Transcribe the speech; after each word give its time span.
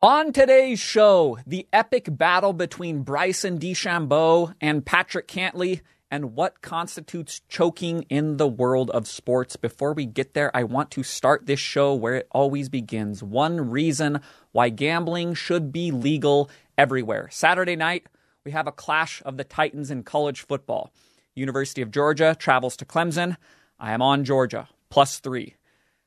On 0.00 0.32
today's 0.32 0.78
show, 0.78 1.38
the 1.44 1.66
epic 1.72 2.06
battle 2.08 2.52
between 2.52 3.02
Bryson 3.02 3.58
DeChambeau 3.58 4.54
and 4.60 4.86
Patrick 4.86 5.26
Cantlay 5.26 5.80
and 6.08 6.36
what 6.36 6.62
constitutes 6.62 7.40
choking 7.48 8.02
in 8.08 8.36
the 8.36 8.46
world 8.46 8.90
of 8.90 9.08
sports. 9.08 9.56
Before 9.56 9.92
we 9.92 10.06
get 10.06 10.34
there, 10.34 10.56
I 10.56 10.62
want 10.62 10.92
to 10.92 11.02
start 11.02 11.46
this 11.46 11.58
show 11.58 11.94
where 11.96 12.14
it 12.14 12.28
always 12.30 12.68
begins. 12.68 13.24
One 13.24 13.70
reason 13.70 14.20
why 14.52 14.68
gambling 14.68 15.34
should 15.34 15.72
be 15.72 15.90
legal 15.90 16.48
everywhere. 16.78 17.28
Saturday 17.32 17.74
night, 17.74 18.06
we 18.44 18.52
have 18.52 18.68
a 18.68 18.72
clash 18.72 19.20
of 19.24 19.36
the 19.36 19.42
Titans 19.42 19.90
in 19.90 20.04
college 20.04 20.42
football. 20.42 20.92
University 21.34 21.82
of 21.82 21.90
Georgia 21.90 22.36
travels 22.38 22.76
to 22.76 22.84
Clemson. 22.84 23.36
I 23.80 23.94
am 23.94 24.02
on 24.02 24.22
Georgia, 24.22 24.68
plus 24.90 25.18
three. 25.18 25.56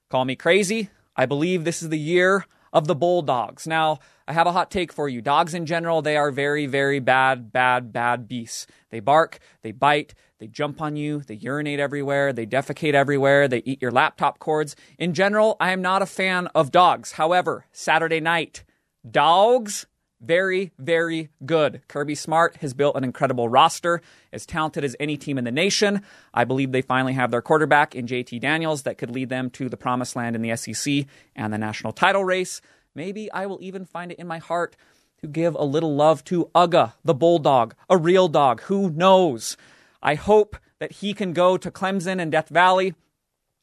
Call 0.09 0.23
me 0.23 0.37
crazy. 0.37 0.89
I 1.17 1.25
believe 1.25 1.65
this 1.65 1.83
is 1.83 1.89
the 1.89 1.99
year 1.99 2.45
of 2.73 2.87
the 2.87 2.95
Bulldogs. 2.95 3.67
Now, 3.67 3.99
I 4.27 4.33
have 4.33 4.47
a 4.47 4.51
hot 4.51 4.71
take 4.71 4.93
for 4.93 5.09
you. 5.09 5.21
Dogs 5.21 5.53
in 5.53 5.65
general, 5.65 6.01
they 6.01 6.17
are 6.17 6.31
very, 6.31 6.65
very 6.65 6.99
bad, 6.99 7.51
bad, 7.51 7.91
bad 7.91 8.27
beasts. 8.27 8.67
They 8.89 8.99
bark, 8.99 9.39
they 9.61 9.71
bite, 9.71 10.13
they 10.39 10.47
jump 10.47 10.81
on 10.81 10.95
you, 10.95 11.19
they 11.19 11.35
urinate 11.35 11.79
everywhere, 11.79 12.33
they 12.33 12.45
defecate 12.45 12.93
everywhere, 12.93 13.47
they 13.47 13.61
eat 13.65 13.81
your 13.81 13.91
laptop 13.91 14.39
cords. 14.39 14.75
In 14.97 15.13
general, 15.13 15.57
I 15.59 15.71
am 15.71 15.81
not 15.81 16.01
a 16.01 16.07
fan 16.07 16.47
of 16.55 16.71
dogs. 16.71 17.13
However, 17.13 17.65
Saturday 17.71 18.19
night, 18.19 18.63
dogs 19.09 19.85
very, 20.21 20.71
very 20.77 21.29
good. 21.45 21.81
Kirby 21.87 22.15
Smart 22.15 22.57
has 22.57 22.73
built 22.73 22.95
an 22.95 23.03
incredible 23.03 23.49
roster, 23.49 24.01
as 24.31 24.45
talented 24.45 24.83
as 24.83 24.95
any 24.99 25.17
team 25.17 25.37
in 25.37 25.43
the 25.43 25.51
nation. 25.51 26.01
I 26.33 26.43
believe 26.43 26.71
they 26.71 26.81
finally 26.81 27.13
have 27.13 27.31
their 27.31 27.41
quarterback 27.41 27.95
in 27.95 28.07
JT 28.07 28.39
Daniels 28.39 28.83
that 28.83 28.97
could 28.97 29.11
lead 29.11 29.29
them 29.29 29.49
to 29.51 29.67
the 29.67 29.77
promised 29.77 30.15
land 30.15 30.35
in 30.35 30.41
the 30.41 30.55
SEC 30.55 31.05
and 31.35 31.51
the 31.51 31.57
national 31.57 31.93
title 31.93 32.23
race. 32.23 32.61
Maybe 32.93 33.31
I 33.31 33.45
will 33.45 33.59
even 33.61 33.85
find 33.85 34.11
it 34.11 34.19
in 34.19 34.27
my 34.27 34.37
heart 34.37 34.75
to 35.21 35.27
give 35.27 35.55
a 35.55 35.63
little 35.63 35.95
love 35.95 36.23
to 36.25 36.49
Uga, 36.55 36.93
the 37.03 37.13
bulldog, 37.13 37.75
a 37.89 37.97
real 37.97 38.27
dog. 38.27 38.61
Who 38.63 38.89
knows? 38.89 39.57
I 40.01 40.15
hope 40.15 40.57
that 40.79 40.93
he 40.93 41.13
can 41.13 41.33
go 41.33 41.57
to 41.57 41.71
Clemson 41.71 42.19
and 42.19 42.31
Death 42.31 42.49
Valley 42.49 42.95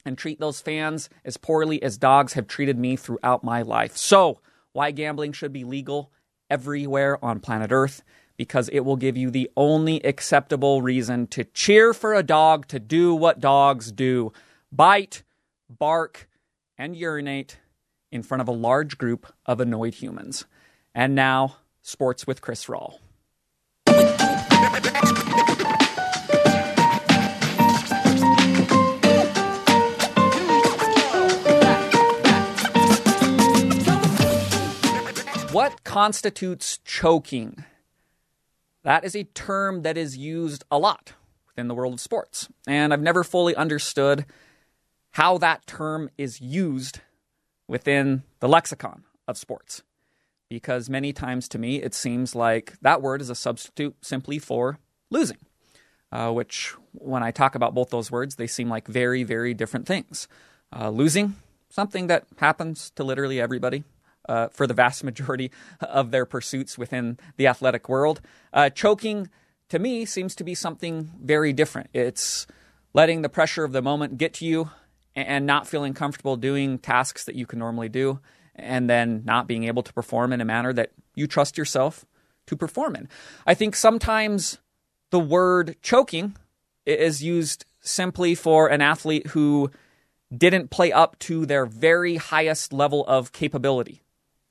and 0.05 0.17
treat 0.17 0.41
those 0.41 0.61
fans 0.61 1.11
as 1.25 1.37
poorly 1.37 1.83
as 1.83 1.98
dogs 1.98 2.34
have 2.34 2.47
treated 2.47 2.78
me 2.78 2.97
throughout 2.97 3.43
my 3.43 3.62
life. 3.62 3.97
So, 3.97 4.41
why 4.72 4.93
gambling 4.93 5.33
should 5.33 5.53
be 5.53 5.65
legal 5.65 6.12
everywhere 6.51 7.23
on 7.25 7.41
planet 7.41 7.73
Earth 7.73 8.03
because 8.37 8.69
it 8.71 8.81
will 8.81 8.97
give 8.97 9.17
you 9.17 9.31
the 9.31 9.51
only 9.57 10.01
acceptable 10.05 10.81
reason 10.81 11.27
to 11.27 11.45
cheer 11.45 11.93
for 11.93 12.15
a 12.15 12.23
dog 12.23 12.67
to 12.69 12.79
do 12.79 13.15
what 13.15 13.41
dogs 13.41 13.93
do 13.93 14.33
bite, 14.71 15.23
bark, 15.69 16.29
and 16.79 16.97
urinate 16.97 17.59
in 18.13 18.23
front 18.23 18.41
of 18.41 18.49
a 18.49 18.53
large 18.53 18.97
group 18.97 19.33
of 19.45 19.61
annoyed 19.61 19.95
humans. 19.95 20.47
And 20.95 21.15
now, 21.15 21.57
sports 21.83 22.27
with 22.27 22.41
Chris 22.41 22.67
Rawl. 22.67 22.99
What 35.53 35.83
constitutes 35.83 36.79
choking? 36.85 37.65
That 38.83 39.03
is 39.03 39.17
a 39.17 39.25
term 39.25 39.81
that 39.81 39.97
is 39.97 40.15
used 40.15 40.63
a 40.71 40.79
lot 40.79 41.15
within 41.47 41.69
the 41.69 41.75
world 41.75 41.95
of 41.95 42.01
sports. 42.01 42.51
And 42.67 42.93
I've 42.93 43.01
never 43.01 43.25
fully 43.25 43.57
understood 43.57 44.27
how 45.13 45.39
that 45.39 45.67
term 45.67 46.11
is 46.19 46.43
used 46.43 47.01
within 47.67 48.25
the 48.41 48.49
lexicon 48.49 49.05
of 49.27 49.39
sports. 49.39 49.83
Because 50.51 50.91
many 50.91 51.15
times 51.15 51.49
to 51.49 51.59
me, 51.59 51.83
it 51.83 51.95
seems 51.95 52.35
like 52.35 52.75
that 52.83 53.01
word 53.01 53.23
is 53.23 53.31
a 53.31 53.35
substitute 53.35 53.97
simply 54.03 54.39
for 54.39 54.79
losing, 55.09 55.39
uh, 56.12 56.31
which, 56.31 56.75
when 56.93 57.23
I 57.23 57.31
talk 57.31 57.55
about 57.55 57.75
both 57.75 57.89
those 57.89 58.11
words, 58.11 58.37
they 58.37 58.47
seem 58.47 58.69
like 58.69 58.87
very, 58.87 59.22
very 59.22 59.55
different 59.55 59.87
things. 59.87 60.28
Uh, 60.71 60.91
losing, 60.91 61.37
something 61.71 62.06
that 62.09 62.27
happens 62.37 62.91
to 62.97 63.03
literally 63.03 63.41
everybody 63.41 63.84
uh, 64.28 64.49
for 64.49 64.66
the 64.66 64.75
vast 64.75 65.03
majority 65.05 65.50
of 65.81 66.11
their 66.11 66.27
pursuits 66.27 66.77
within 66.78 67.19
the 67.37 67.47
athletic 67.47 67.89
world. 67.89 68.21
Uh, 68.53 68.71
choking, 68.71 69.28
to 69.69 69.78
me, 69.78 70.05
seems 70.05 70.34
to 70.37 70.44
be 70.44 70.55
something 70.55 71.11
very 71.21 71.53
different. 71.53 71.91
It's 71.93 72.47
letting 72.94 73.22
the 73.22 73.28
pressure 73.28 73.65
of 73.65 73.72
the 73.72 73.83
moment 73.83 74.19
get 74.19 74.34
to 74.34 74.44
you 74.44 74.71
and 75.15 75.47
not 75.47 75.66
feeling 75.66 75.94
comfortable 75.94 76.37
doing 76.37 76.78
tasks 76.78 77.25
that 77.25 77.34
you 77.34 77.47
can 77.47 77.59
normally 77.59 77.89
do, 77.89 78.21
and 78.55 78.89
then 78.89 79.22
not 79.25 79.47
being 79.47 79.65
able 79.65 79.83
to 79.83 79.93
perform 79.93 80.33
in 80.33 80.41
a 80.41 80.45
manner 80.45 80.72
that 80.72 80.93
you 81.15 81.27
trust 81.27 81.59
yourself 81.59 82.05
to 82.47 82.56
perform 82.56 82.95
in. 82.95 83.09
I 83.47 83.55
think 83.55 83.75
sometimes 83.75 84.59
the 85.10 85.19
word 85.19 85.77
choking 85.83 86.37
is 86.87 87.22
used 87.22 87.65
simply 87.81 88.34
for 88.34 88.69
an 88.69 88.81
athlete 88.81 89.28
who 89.28 89.71
didn't 90.34 90.71
play 90.71 90.93
up 90.93 91.19
to 91.21 91.47
their 91.47 91.66
very 91.66 92.16
highest 92.16 92.72
level 92.72 93.05
of 93.06 93.33
capability 93.33 94.03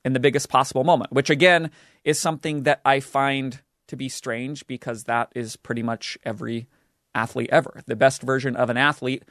in 0.08 0.14
the 0.14 0.20
biggest 0.20 0.48
possible 0.48 0.84
moment, 0.84 1.12
which 1.12 1.28
again 1.28 1.70
is 2.02 2.18
something 2.18 2.62
that 2.62 2.80
I 2.82 2.98
find 3.00 3.60
to 3.88 3.94
be 3.94 4.08
strange 4.08 4.66
because 4.66 5.04
that 5.04 5.30
is 5.34 5.56
pretty 5.56 5.82
much 5.82 6.16
every 6.24 6.66
athlete 7.14 7.50
ever. 7.52 7.82
The 7.84 7.94
best 7.94 8.22
version 8.22 8.56
of 8.56 8.70
an 8.70 8.78
athlete 8.78 9.22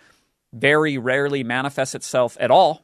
very 0.53 0.99
rarely 0.99 1.43
manifests 1.43 1.95
itself 1.95 2.37
at 2.39 2.51
all, 2.51 2.83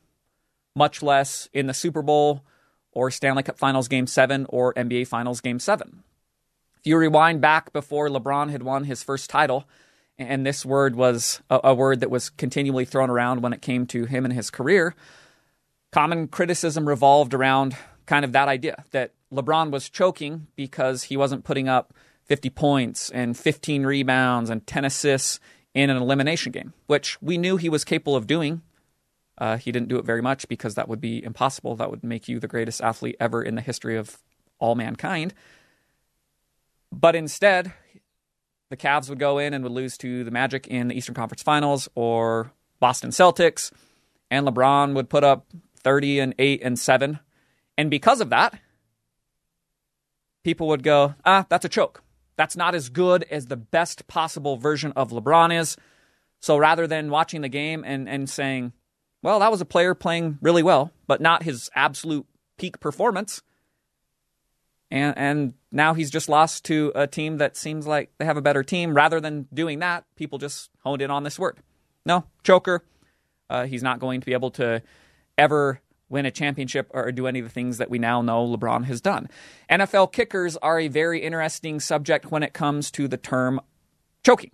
much 0.75 1.03
less 1.03 1.47
in 1.53 1.67
the 1.67 1.73
Super 1.73 2.01
Bowl 2.01 2.43
or 2.91 3.11
Stanley 3.11 3.43
Cup 3.43 3.59
Finals 3.59 3.87
Game 3.87 4.07
7 4.07 4.47
or 4.49 4.73
NBA 4.73 5.07
Finals 5.07 5.39
Game 5.39 5.59
7. 5.59 6.03
If 6.79 6.87
you 6.87 6.97
rewind 6.97 7.41
back 7.41 7.71
before 7.73 8.09
LeBron 8.09 8.49
had 8.49 8.63
won 8.63 8.85
his 8.85 9.03
first 9.03 9.29
title, 9.29 9.65
and 10.17 10.43
this 10.43 10.65
word 10.65 10.95
was 10.95 11.43
a, 11.47 11.59
a 11.65 11.73
word 11.75 11.99
that 11.99 12.09
was 12.09 12.31
continually 12.31 12.85
thrown 12.85 13.11
around 13.11 13.43
when 13.43 13.53
it 13.53 13.61
came 13.61 13.85
to 13.87 14.05
him 14.05 14.25
and 14.25 14.33
his 14.33 14.49
career, 14.49 14.95
common 15.93 16.27
criticism 16.27 16.87
revolved 16.87 17.35
around 17.35 17.77
kind 18.07 18.25
of 18.25 18.31
that 18.31 18.47
idea 18.47 18.83
that 18.91 19.11
LeBron 19.31 19.69
was 19.69 19.89
choking 19.89 20.47
because 20.55 21.03
he 21.03 21.15
wasn't 21.15 21.43
putting 21.43 21.69
up 21.69 21.93
50 22.25 22.49
points 22.49 23.11
and 23.11 23.37
15 23.37 23.85
rebounds 23.85 24.49
and 24.49 24.65
10 24.65 24.85
assists 24.85 25.39
in 25.75 25.91
an 25.91 25.97
elimination 25.97 26.51
game, 26.51 26.73
which 26.87 27.21
we 27.21 27.37
knew 27.37 27.57
he 27.57 27.69
was 27.69 27.85
capable 27.85 28.15
of 28.15 28.25
doing. 28.25 28.63
Uh, 29.37 29.57
he 29.57 29.71
didn't 29.71 29.87
do 29.87 29.97
it 29.97 30.05
very 30.05 30.21
much 30.21 30.47
because 30.47 30.73
that 30.73 30.89
would 30.89 30.99
be 30.99 31.23
impossible. 31.23 31.75
That 31.75 31.91
would 31.91 32.03
make 32.03 32.27
you 32.27 32.39
the 32.39 32.47
greatest 32.47 32.81
athlete 32.81 33.15
ever 33.19 33.43
in 33.43 33.53
the 33.53 33.61
history 33.61 33.95
of 33.95 34.17
all 34.57 34.73
mankind. 34.73 35.35
But 36.91 37.15
instead, 37.15 37.71
the 38.69 38.77
Cavs 38.77 39.09
would 39.09 39.19
go 39.19 39.37
in 39.37 39.53
and 39.53 39.63
would 39.63 39.73
lose 39.73 39.95
to 39.99 40.23
the 40.23 40.31
Magic 40.31 40.65
in 40.67 40.87
the 40.87 40.95
Eastern 40.95 41.13
Conference 41.13 41.43
Finals 41.43 41.87
or 41.93 42.51
Boston 42.79 43.11
Celtics, 43.11 43.71
and 44.31 44.47
LeBron 44.47 44.95
would 44.95 45.09
put 45.09 45.23
up 45.23 45.45
30 45.83 46.19
and 46.19 46.35
8 46.37 46.61
and 46.63 46.79
7. 46.79 47.19
And 47.77 47.89
because 47.89 48.21
of 48.21 48.29
that, 48.29 48.59
people 50.43 50.67
would 50.67 50.83
go, 50.83 51.15
ah, 51.25 51.45
that's 51.49 51.65
a 51.65 51.69
choke. 51.69 52.03
That's 52.35 52.55
not 52.55 52.75
as 52.75 52.89
good 52.89 53.23
as 53.29 53.45
the 53.45 53.57
best 53.57 54.07
possible 54.07 54.57
version 54.57 54.91
of 54.95 55.11
LeBron 55.11 55.57
is. 55.57 55.77
So 56.39 56.57
rather 56.57 56.87
than 56.87 57.09
watching 57.09 57.41
the 57.41 57.49
game 57.49 57.83
and, 57.85 58.09
and 58.09 58.29
saying, 58.29 58.73
well, 59.21 59.39
that 59.39 59.51
was 59.51 59.61
a 59.61 59.65
player 59.65 59.93
playing 59.93 60.37
really 60.41 60.63
well, 60.63 60.91
but 61.07 61.21
not 61.21 61.43
his 61.43 61.69
absolute 61.75 62.25
peak 62.57 62.79
performance. 62.79 63.41
And, 64.91 65.17
and 65.17 65.53
now 65.71 65.93
he's 65.93 66.11
just 66.11 66.29
lost 66.29 66.65
to 66.65 66.91
a 66.93 67.07
team 67.07 67.37
that 67.37 67.55
seems 67.55 67.87
like 67.87 68.11
they 68.17 68.25
have 68.25 68.37
a 68.37 68.41
better 68.41 68.63
team. 68.63 68.93
Rather 68.93 69.19
than 69.19 69.47
doing 69.53 69.79
that, 69.79 70.03
people 70.15 70.37
just 70.37 70.69
honed 70.83 71.01
in 71.01 71.09
on 71.09 71.23
this 71.23 71.39
word. 71.39 71.57
No, 72.05 72.25
choker. 72.43 72.83
Uh, 73.49 73.65
he's 73.65 73.83
not 73.83 73.99
going 73.99 74.19
to 74.19 74.25
be 74.25 74.33
able 74.33 74.51
to 74.51 74.81
ever 75.37 75.81
win 76.09 76.25
a 76.25 76.31
championship 76.31 76.91
or 76.93 77.11
do 77.11 77.27
any 77.27 77.39
of 77.39 77.45
the 77.45 77.51
things 77.51 77.77
that 77.79 77.89
we 77.89 77.97
now 77.97 78.21
know 78.21 78.45
LeBron 78.45 78.85
has 78.85 79.01
done. 79.01 79.27
NFL 79.69 80.11
kickers 80.11 80.55
are 80.57 80.79
a 80.79 80.87
very 80.87 81.19
interesting 81.21 81.79
subject 81.79 82.31
when 82.31 82.43
it 82.43 82.53
comes 82.53 82.91
to 82.91 83.07
the 83.07 83.17
term 83.17 83.59
choking. 84.23 84.51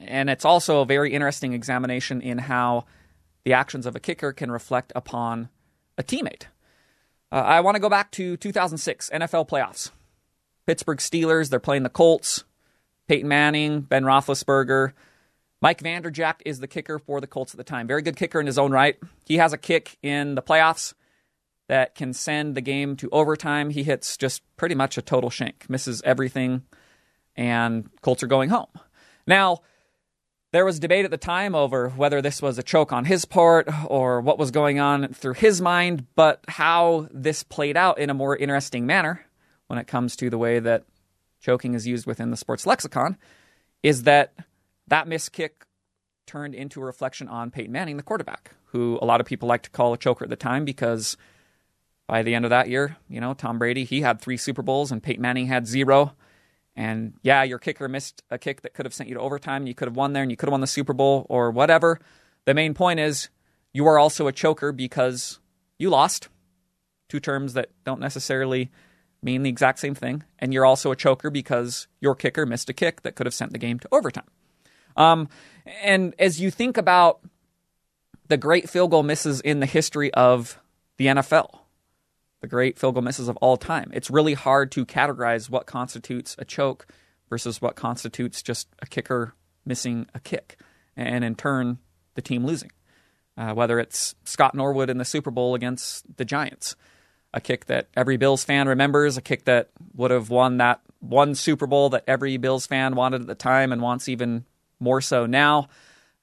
And 0.00 0.28
it's 0.28 0.44
also 0.44 0.80
a 0.80 0.86
very 0.86 1.12
interesting 1.12 1.52
examination 1.52 2.20
in 2.20 2.38
how 2.38 2.86
the 3.44 3.52
actions 3.52 3.86
of 3.86 3.94
a 3.94 4.00
kicker 4.00 4.32
can 4.32 4.50
reflect 4.50 4.92
upon 4.96 5.48
a 5.96 6.02
teammate. 6.02 6.44
Uh, 7.30 7.36
I 7.36 7.60
want 7.60 7.76
to 7.76 7.80
go 7.80 7.88
back 7.88 8.10
to 8.12 8.36
2006 8.36 9.10
NFL 9.10 9.48
playoffs. 9.48 9.90
Pittsburgh 10.66 10.98
Steelers, 10.98 11.48
they're 11.48 11.60
playing 11.60 11.82
the 11.82 11.88
Colts. 11.88 12.44
Peyton 13.08 13.28
Manning, 13.28 13.80
Ben 13.80 14.04
Roethlisberger, 14.04 14.92
Mike 15.62 15.80
Vanderjagt 15.80 16.42
is 16.44 16.58
the 16.58 16.66
kicker 16.66 16.98
for 16.98 17.20
the 17.20 17.26
Colts 17.28 17.54
at 17.54 17.56
the 17.56 17.64
time. 17.64 17.86
Very 17.86 18.02
good 18.02 18.16
kicker 18.16 18.40
in 18.40 18.46
his 18.46 18.58
own 18.58 18.72
right. 18.72 18.96
He 19.24 19.36
has 19.36 19.52
a 19.52 19.58
kick 19.58 19.96
in 20.02 20.34
the 20.34 20.42
playoffs 20.42 20.92
that 21.68 21.94
can 21.94 22.12
send 22.12 22.56
the 22.56 22.60
game 22.60 22.96
to 22.96 23.08
overtime. 23.12 23.70
He 23.70 23.84
hits 23.84 24.16
just 24.16 24.42
pretty 24.56 24.74
much 24.74 24.98
a 24.98 25.02
total 25.02 25.30
shank, 25.30 25.70
misses 25.70 26.02
everything, 26.02 26.62
and 27.36 27.88
Colts 28.02 28.24
are 28.24 28.26
going 28.26 28.50
home. 28.50 28.66
Now, 29.24 29.60
There 30.52 30.66
was 30.66 30.78
debate 30.78 31.06
at 31.06 31.10
the 31.10 31.16
time 31.16 31.54
over 31.54 31.88
whether 31.88 32.20
this 32.20 32.42
was 32.42 32.58
a 32.58 32.62
choke 32.62 32.92
on 32.92 33.06
his 33.06 33.24
part 33.24 33.68
or 33.86 34.20
what 34.20 34.38
was 34.38 34.50
going 34.50 34.78
on 34.78 35.14
through 35.14 35.32
his 35.32 35.62
mind, 35.62 36.06
but 36.14 36.44
how 36.46 37.08
this 37.10 37.42
played 37.42 37.74
out 37.74 37.98
in 37.98 38.10
a 38.10 38.14
more 38.14 38.36
interesting 38.36 38.84
manner 38.84 39.24
when 39.68 39.78
it 39.78 39.86
comes 39.86 40.14
to 40.16 40.28
the 40.28 40.36
way 40.36 40.58
that 40.58 40.84
choking 41.40 41.72
is 41.72 41.86
used 41.86 42.06
within 42.06 42.30
the 42.30 42.36
sports 42.36 42.66
lexicon 42.66 43.16
is 43.82 44.02
that 44.02 44.34
that 44.92 45.08
missed 45.08 45.32
kick 45.32 45.64
turned 46.26 46.54
into 46.54 46.78
a 46.82 46.84
reflection 46.84 47.26
on 47.26 47.50
Peyton 47.50 47.72
Manning, 47.72 47.96
the 47.96 48.02
quarterback, 48.02 48.52
who 48.66 48.98
a 49.00 49.06
lot 49.06 49.22
of 49.22 49.26
people 49.26 49.48
like 49.48 49.62
to 49.62 49.70
call 49.70 49.94
a 49.94 49.96
choker 49.96 50.22
at 50.22 50.28
the 50.28 50.36
time 50.36 50.66
because 50.66 51.16
by 52.06 52.22
the 52.22 52.34
end 52.34 52.44
of 52.44 52.50
that 52.50 52.68
year, 52.68 52.98
you 53.08 53.18
know, 53.18 53.32
Tom 53.32 53.58
Brady, 53.58 53.84
he 53.84 54.02
had 54.02 54.20
three 54.20 54.36
Super 54.36 54.60
Bowls 54.60 54.92
and 54.92 55.02
Peyton 55.02 55.22
Manning 55.22 55.46
had 55.46 55.66
zero. 55.66 56.12
And 56.76 57.14
yeah, 57.22 57.42
your 57.42 57.58
kicker 57.58 57.88
missed 57.88 58.22
a 58.30 58.36
kick 58.36 58.60
that 58.60 58.74
could 58.74 58.84
have 58.84 58.92
sent 58.92 59.08
you 59.08 59.14
to 59.14 59.20
overtime. 59.22 59.66
You 59.66 59.74
could 59.74 59.88
have 59.88 59.96
won 59.96 60.12
there 60.12 60.22
and 60.22 60.30
you 60.30 60.36
could 60.36 60.48
have 60.48 60.52
won 60.52 60.60
the 60.60 60.66
Super 60.66 60.92
Bowl 60.92 61.24
or 61.30 61.50
whatever. 61.50 61.98
The 62.44 62.52
main 62.52 62.74
point 62.74 63.00
is 63.00 63.30
you 63.72 63.86
are 63.86 63.98
also 63.98 64.26
a 64.26 64.32
choker 64.32 64.72
because 64.72 65.40
you 65.78 65.88
lost. 65.88 66.28
Two 67.08 67.18
terms 67.18 67.54
that 67.54 67.70
don't 67.84 68.00
necessarily 68.00 68.70
mean 69.22 69.42
the 69.42 69.50
exact 69.50 69.78
same 69.78 69.94
thing. 69.94 70.24
And 70.38 70.52
you're 70.52 70.66
also 70.66 70.90
a 70.90 70.96
choker 70.96 71.30
because 71.30 71.88
your 71.98 72.14
kicker 72.14 72.44
missed 72.44 72.68
a 72.68 72.74
kick 72.74 73.00
that 73.02 73.16
could 73.16 73.26
have 73.26 73.34
sent 73.34 73.52
the 73.52 73.58
game 73.58 73.78
to 73.78 73.88
overtime. 73.90 74.28
Um, 74.96 75.28
and 75.82 76.14
as 76.18 76.40
you 76.40 76.50
think 76.50 76.76
about 76.76 77.20
the 78.28 78.36
great 78.36 78.68
field 78.68 78.90
goal 78.90 79.02
misses 79.02 79.40
in 79.40 79.60
the 79.60 79.66
history 79.66 80.12
of 80.14 80.58
the 80.96 81.06
NFL, 81.06 81.60
the 82.40 82.48
great 82.48 82.78
field 82.78 82.94
goal 82.94 83.02
misses 83.02 83.28
of 83.28 83.36
all 83.38 83.56
time, 83.56 83.90
it's 83.92 84.10
really 84.10 84.34
hard 84.34 84.72
to 84.72 84.84
categorize 84.84 85.48
what 85.48 85.66
constitutes 85.66 86.34
a 86.38 86.44
choke 86.44 86.86
versus 87.28 87.62
what 87.62 87.76
constitutes 87.76 88.42
just 88.42 88.68
a 88.80 88.86
kicker 88.86 89.34
missing 89.64 90.06
a 90.14 90.20
kick, 90.20 90.56
and 90.96 91.24
in 91.24 91.34
turn, 91.34 91.78
the 92.14 92.22
team 92.22 92.44
losing. 92.44 92.70
Uh, 93.36 93.54
whether 93.54 93.78
it's 93.78 94.14
Scott 94.24 94.54
Norwood 94.54 94.90
in 94.90 94.98
the 94.98 95.04
Super 95.04 95.30
Bowl 95.30 95.54
against 95.54 96.16
the 96.18 96.24
Giants, 96.24 96.76
a 97.32 97.40
kick 97.40 97.66
that 97.66 97.88
every 97.96 98.18
Bills 98.18 98.44
fan 98.44 98.68
remembers, 98.68 99.16
a 99.16 99.22
kick 99.22 99.44
that 99.44 99.70
would 99.94 100.10
have 100.10 100.28
won 100.28 100.58
that 100.58 100.80
one 101.00 101.34
Super 101.34 101.66
Bowl 101.66 101.88
that 101.90 102.04
every 102.06 102.36
Bills 102.36 102.66
fan 102.66 102.94
wanted 102.94 103.22
at 103.22 103.26
the 103.26 103.34
time 103.34 103.72
and 103.72 103.80
wants 103.80 104.08
even 104.08 104.44
more 104.82 105.00
so 105.00 105.26
now. 105.26 105.68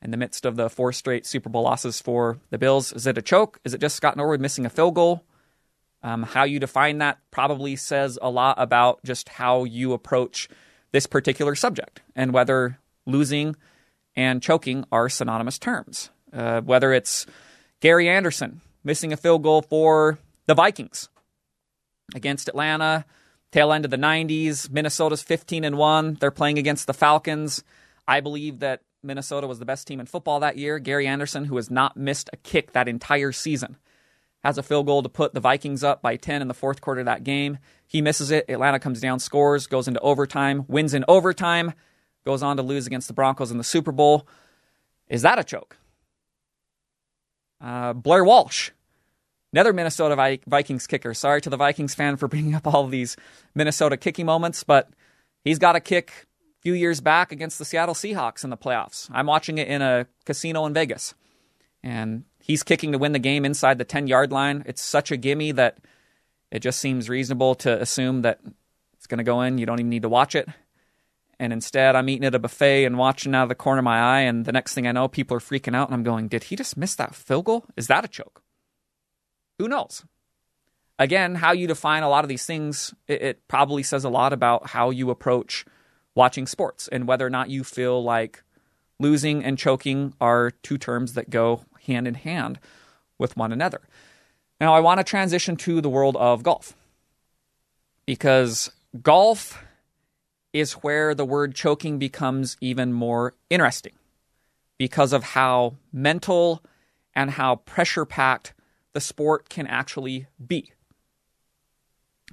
In 0.01 0.11
the 0.11 0.17
midst 0.17 0.45
of 0.45 0.55
the 0.55 0.69
four 0.69 0.93
straight 0.93 1.25
Super 1.25 1.49
Bowl 1.49 1.63
losses 1.63 1.99
for 1.99 2.37
the 2.51 2.57
Bills, 2.57 2.93
is 2.93 3.05
it 3.05 3.17
a 3.17 3.21
choke? 3.21 3.59
Is 3.65 3.73
it 3.73 3.81
just 3.81 3.97
Scott 3.97 4.15
Norwood 4.15 4.39
missing 4.39 4.65
a 4.65 4.69
field 4.69 4.95
goal? 4.95 5.25
Um, 6.01 6.23
how 6.23 6.43
you 6.43 6.59
define 6.59 6.99
that 6.99 7.19
probably 7.31 7.75
says 7.75 8.17
a 8.21 8.29
lot 8.29 8.55
about 8.57 9.03
just 9.03 9.27
how 9.27 9.65
you 9.65 9.91
approach 9.91 10.47
this 10.91 11.05
particular 11.05 11.55
subject 11.55 12.01
and 12.15 12.31
whether 12.33 12.79
losing 13.05 13.57
and 14.15 14.41
choking 14.41 14.85
are 14.91 15.09
synonymous 15.09 15.59
terms. 15.59 16.09
Uh, 16.31 16.61
whether 16.61 16.93
it's 16.93 17.25
Gary 17.81 18.07
Anderson 18.07 18.61
missing 18.83 19.11
a 19.11 19.17
field 19.17 19.43
goal 19.43 19.61
for 19.61 20.17
the 20.45 20.53
Vikings 20.53 21.09
against 22.15 22.47
Atlanta, 22.47 23.05
tail 23.51 23.73
end 23.73 23.85
of 23.85 23.91
the 23.91 23.97
90s, 23.97 24.69
Minnesota's 24.69 25.21
15 25.21 25.63
and 25.63 25.77
1. 25.77 26.17
They're 26.19 26.31
playing 26.31 26.57
against 26.57 26.87
the 26.87 26.93
Falcons. 26.93 27.63
I 28.09 28.21
believe 28.21 28.57
that 28.59 28.81
Minnesota 29.03 29.45
was 29.45 29.59
the 29.59 29.65
best 29.65 29.85
team 29.85 29.99
in 29.99 30.07
football 30.07 30.39
that 30.39 30.57
year. 30.57 30.79
Gary 30.79 31.05
Anderson, 31.05 31.45
who 31.45 31.57
has 31.57 31.69
not 31.69 31.95
missed 31.95 32.27
a 32.33 32.37
kick 32.37 32.71
that 32.71 32.87
entire 32.87 33.31
season, 33.31 33.77
has 34.43 34.57
a 34.57 34.63
field 34.63 34.87
goal 34.87 35.03
to 35.03 35.09
put 35.09 35.35
the 35.35 35.39
Vikings 35.39 35.83
up 35.83 36.01
by 36.01 36.15
10 36.15 36.41
in 36.41 36.47
the 36.47 36.55
fourth 36.55 36.81
quarter 36.81 37.01
of 37.01 37.05
that 37.05 37.23
game. 37.23 37.59
He 37.85 38.01
misses 38.01 38.31
it. 38.31 38.45
Atlanta 38.49 38.79
comes 38.79 38.99
down, 38.99 39.19
scores, 39.19 39.67
goes 39.67 39.87
into 39.87 39.99
overtime, 39.99 40.65
wins 40.67 40.95
in 40.95 41.05
overtime, 41.07 41.73
goes 42.25 42.41
on 42.41 42.57
to 42.57 42.63
lose 42.63 42.87
against 42.87 43.07
the 43.07 43.13
Broncos 43.13 43.51
in 43.51 43.59
the 43.59 43.63
Super 43.63 43.91
Bowl. 43.91 44.27
Is 45.07 45.21
that 45.21 45.37
a 45.37 45.43
choke? 45.43 45.77
Uh, 47.61 47.93
Blair 47.93 48.23
Walsh, 48.23 48.71
another 49.53 49.71
Minnesota 49.71 50.39
Vikings 50.47 50.87
kicker. 50.87 51.13
Sorry 51.13 51.41
to 51.41 51.49
the 51.51 51.57
Vikings 51.57 51.93
fan 51.93 52.17
for 52.17 52.27
bringing 52.27 52.55
up 52.55 52.65
all 52.65 52.87
these 52.87 53.15
Minnesota 53.53 53.97
kicking 53.97 54.25
moments, 54.25 54.63
but 54.63 54.89
he's 55.43 55.59
got 55.59 55.75
a 55.75 55.79
kick 55.79 56.25
few 56.61 56.73
years 56.73 57.01
back 57.01 57.31
against 57.31 57.57
the 57.57 57.65
Seattle 57.65 57.95
Seahawks 57.95 58.43
in 58.43 58.49
the 58.49 58.57
playoffs. 58.57 59.09
I'm 59.11 59.25
watching 59.25 59.57
it 59.57 59.67
in 59.67 59.81
a 59.81 60.07
casino 60.25 60.65
in 60.65 60.73
Vegas, 60.73 61.13
and 61.83 62.23
He's 62.49 62.63
kicking 62.63 62.93
to 62.93 62.97
win 62.97 63.11
the 63.11 63.19
game 63.19 63.45
inside 63.45 63.77
the 63.77 63.85
10 63.85 64.07
yard 64.07 64.31
line. 64.31 64.63
It's 64.65 64.81
such 64.81 65.11
a 65.11 65.17
gimme 65.17 65.51
that 65.51 65.77
it 66.51 66.61
just 66.61 66.79
seems 66.79 67.07
reasonable 67.07 67.53
to 67.55 67.79
assume 67.79 68.23
that 68.23 68.39
it's 68.95 69.05
going 69.05 69.19
to 69.19 69.23
go 69.23 69.41
in. 69.41 69.59
You 69.59 69.67
don't 69.67 69.79
even 69.79 69.91
need 69.91 70.01
to 70.01 70.09
watch 70.09 70.33
it. 70.33 70.49
And 71.39 71.53
instead, 71.53 71.95
I'm 71.95 72.09
eating 72.09 72.25
at 72.25 72.33
a 72.33 72.39
buffet 72.39 72.85
and 72.85 72.97
watching 72.97 73.35
out 73.35 73.43
of 73.43 73.49
the 73.49 73.55
corner 73.55 73.79
of 73.79 73.85
my 73.85 73.99
eye. 73.99 74.21
And 74.21 74.45
the 74.45 74.51
next 74.51 74.73
thing 74.73 74.87
I 74.87 74.91
know, 74.91 75.07
people 75.07 75.37
are 75.37 75.41
freaking 75.41 75.75
out. 75.75 75.89
And 75.89 75.93
I'm 75.93 76.01
going, 76.01 76.27
Did 76.27 76.45
he 76.45 76.55
just 76.55 76.75
miss 76.75 76.95
that 76.95 77.13
field 77.13 77.45
goal? 77.45 77.65
Is 77.77 77.85
that 77.85 78.03
a 78.03 78.07
choke? 78.07 78.41
Who 79.59 79.67
knows? 79.67 80.03
Again, 80.97 81.35
how 81.35 81.51
you 81.51 81.67
define 81.67 82.01
a 82.01 82.09
lot 82.09 82.25
of 82.25 82.29
these 82.29 82.47
things, 82.47 82.95
it, 83.07 83.21
it 83.21 83.47
probably 83.47 83.83
says 83.83 84.03
a 84.05 84.09
lot 84.09 84.33
about 84.33 84.69
how 84.69 84.89
you 84.89 85.11
approach 85.11 85.65
watching 86.19 86.45
sports 86.45 86.89
and 86.89 87.07
whether 87.07 87.25
or 87.25 87.29
not 87.29 87.49
you 87.49 87.63
feel 87.63 88.03
like 88.03 88.43
losing 88.99 89.41
and 89.41 89.57
choking 89.57 90.13
are 90.19 90.51
two 90.51 90.77
terms 90.77 91.13
that 91.13 91.29
go 91.29 91.63
hand 91.85 92.05
in 92.05 92.13
hand 92.13 92.59
with 93.17 93.37
one 93.37 93.53
another. 93.53 93.79
Now, 94.59 94.75
I 94.75 94.81
want 94.81 94.99
to 94.99 95.03
transition 95.05 95.55
to 95.55 95.79
the 95.79 95.89
world 95.89 96.17
of 96.17 96.43
golf 96.43 96.75
because 98.05 98.69
golf 99.01 99.63
is 100.51 100.73
where 100.73 101.15
the 101.15 101.23
word 101.23 101.55
choking 101.55 101.97
becomes 101.97 102.57
even 102.59 102.91
more 102.91 103.33
interesting 103.49 103.93
because 104.77 105.13
of 105.13 105.23
how 105.23 105.75
mental 105.93 106.61
and 107.15 107.31
how 107.31 107.55
pressure 107.55 108.03
packed 108.03 108.53
the 108.91 108.99
sport 108.99 109.47
can 109.47 109.67
actually 109.67 110.27
be. 110.45 110.73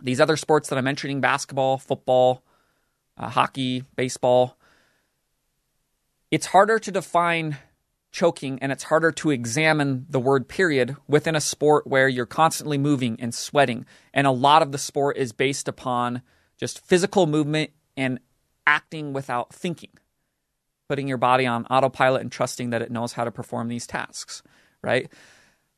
These 0.03 0.21
other 0.21 0.37
sports 0.37 0.69
that 0.71 0.77
I'm 0.77 0.85
mentioning 0.85 1.21
basketball, 1.21 1.79
football, 1.79 2.43
uh, 3.19 3.29
hockey, 3.29 3.85
baseball 3.97 4.57
it's 6.31 6.47
harder 6.47 6.79
to 6.79 6.91
define 6.91 7.59
choking 8.13 8.59
and 8.61 8.73
it's 8.73 8.85
harder 8.85 9.13
to 9.13 9.31
examine 9.31 10.07
the 10.09 10.21
word 10.21 10.49
period 10.49 10.97
within 11.07 11.37
a 11.37 11.41
sport 11.41 11.87
where 11.87 12.09
you're 12.09 12.27
constantly 12.27 12.79
moving 12.79 13.17
and 13.21 13.35
sweating. 13.35 13.85
And 14.15 14.27
a 14.27 14.33
lot 14.33 14.63
of 14.63 14.73
the 14.73 14.79
sport 14.79 15.17
is 15.17 15.33
based 15.33 15.69
upon 15.69 16.23
just 16.57 16.85
physical 16.85 17.27
movement 17.27 17.71
and 17.97 18.19
acting 18.67 19.13
without 19.13 19.53
thinking, 19.53 19.91
putting 20.89 21.09
your 21.09 21.19
body 21.19 21.47
on 21.47 21.67
autopilot 21.67 22.23
and 22.23 22.33
trusting 22.33 22.71
that 22.71 22.83
it 22.83 22.91
knows 22.91 23.13
how 23.13 23.25
to 23.25 23.31
perform 23.31 23.69
these 23.69 23.87
tasks, 23.87 24.43
right? 24.83 25.13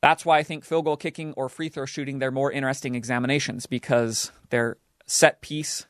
That's 0.01 0.25
why 0.25 0.37
I 0.37 0.43
think 0.43 0.63
field 0.63 0.85
goal 0.85 0.95
kicking 0.97 1.33
or 1.33 1.49
free 1.49 1.67
throw 1.67 1.85
shooting, 1.85 2.19
they're 2.19 2.31
more 2.31 2.51
interesting 2.51 2.95
examinations 2.95 3.65
because 3.65 4.31
they're 4.49 4.77
set 5.05 5.41
piece. 5.41 5.85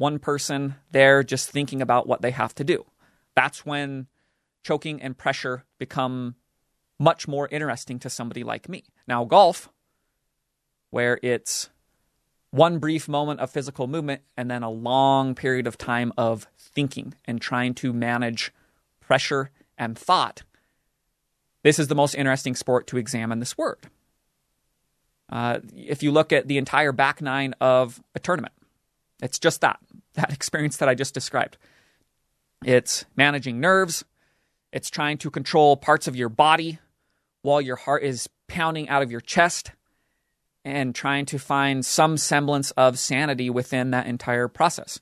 One 0.00 0.18
person 0.18 0.76
there 0.92 1.22
just 1.22 1.50
thinking 1.50 1.82
about 1.82 2.06
what 2.06 2.22
they 2.22 2.30
have 2.30 2.54
to 2.54 2.64
do. 2.64 2.86
That's 3.36 3.66
when 3.66 4.06
choking 4.64 5.02
and 5.02 5.14
pressure 5.16 5.64
become 5.78 6.36
much 6.98 7.28
more 7.28 7.48
interesting 7.48 7.98
to 7.98 8.08
somebody 8.08 8.42
like 8.42 8.66
me. 8.66 8.84
Now, 9.06 9.26
golf, 9.26 9.68
where 10.88 11.20
it's 11.22 11.68
one 12.50 12.78
brief 12.78 13.08
moment 13.08 13.40
of 13.40 13.50
physical 13.50 13.88
movement 13.88 14.22
and 14.38 14.50
then 14.50 14.62
a 14.62 14.70
long 14.70 15.34
period 15.34 15.66
of 15.66 15.76
time 15.76 16.14
of 16.16 16.46
thinking 16.56 17.12
and 17.26 17.38
trying 17.38 17.74
to 17.74 17.92
manage 17.92 18.54
pressure 19.00 19.50
and 19.76 19.98
thought, 19.98 20.44
this 21.62 21.78
is 21.78 21.88
the 21.88 21.94
most 21.94 22.14
interesting 22.14 22.54
sport 22.54 22.86
to 22.86 22.96
examine 22.96 23.38
this 23.38 23.58
word. 23.58 23.90
Uh, 25.28 25.60
if 25.76 26.02
you 26.02 26.10
look 26.10 26.32
at 26.32 26.48
the 26.48 26.56
entire 26.56 26.90
back 26.90 27.20
nine 27.20 27.54
of 27.60 28.02
a 28.14 28.18
tournament, 28.18 28.54
it's 29.22 29.38
just 29.38 29.60
that, 29.60 29.78
that 30.14 30.32
experience 30.32 30.78
that 30.78 30.88
I 30.88 30.94
just 30.94 31.14
described. 31.14 31.56
It's 32.64 33.06
managing 33.16 33.60
nerves, 33.60 34.04
it's 34.72 34.90
trying 34.90 35.18
to 35.18 35.30
control 35.30 35.76
parts 35.76 36.06
of 36.06 36.14
your 36.14 36.28
body 36.28 36.78
while 37.42 37.60
your 37.60 37.76
heart 37.76 38.02
is 38.02 38.28
pounding 38.48 38.88
out 38.88 39.02
of 39.02 39.10
your 39.10 39.20
chest 39.20 39.72
and 40.64 40.94
trying 40.94 41.24
to 41.26 41.38
find 41.38 41.84
some 41.84 42.16
semblance 42.16 42.70
of 42.72 42.98
sanity 42.98 43.48
within 43.48 43.90
that 43.92 44.06
entire 44.06 44.46
process. 44.46 45.00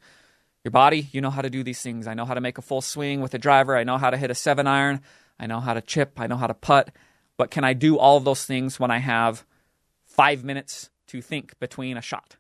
Your 0.65 0.71
body, 0.71 1.09
you 1.13 1.21
know 1.21 1.31
how 1.31 1.43
to 1.43 1.51
do 1.51 1.63
these 1.63 1.83
things. 1.83 2.07
I 2.07 2.15
know 2.15 2.25
how 2.25 2.35
to 2.35 2.41
make 2.41 2.59
a 2.59 2.63
full 2.63 2.81
swing 2.81 3.21
with 3.21 3.35
a 3.35 3.39
driver. 3.39 3.77
I 3.77 3.85
know 3.85 3.99
how 3.99 4.11
to 4.11 4.17
hit 4.17 4.31
a 4.31 4.35
seven 4.35 4.67
iron. 4.67 5.01
I 5.39 5.47
know 5.47 5.61
how 5.61 5.75
to 5.75 5.81
chip. 5.81 6.21
I 6.21 6.27
know 6.27 6.37
how 6.37 6.47
to 6.47 6.55
putt. 6.55 6.91
But 7.37 7.51
can 7.51 7.65
I 7.65 7.73
do 7.73 7.99
all 7.99 8.17
of 8.17 8.25
those 8.25 8.45
things 8.45 8.79
when 8.79 8.91
I 8.91 8.99
have 8.99 9.45
five 10.05 10.45
minutes 10.45 10.91
to 11.09 11.23
think 11.23 11.59
between 11.59 11.97
a 11.97 12.03
shot? 12.03 12.37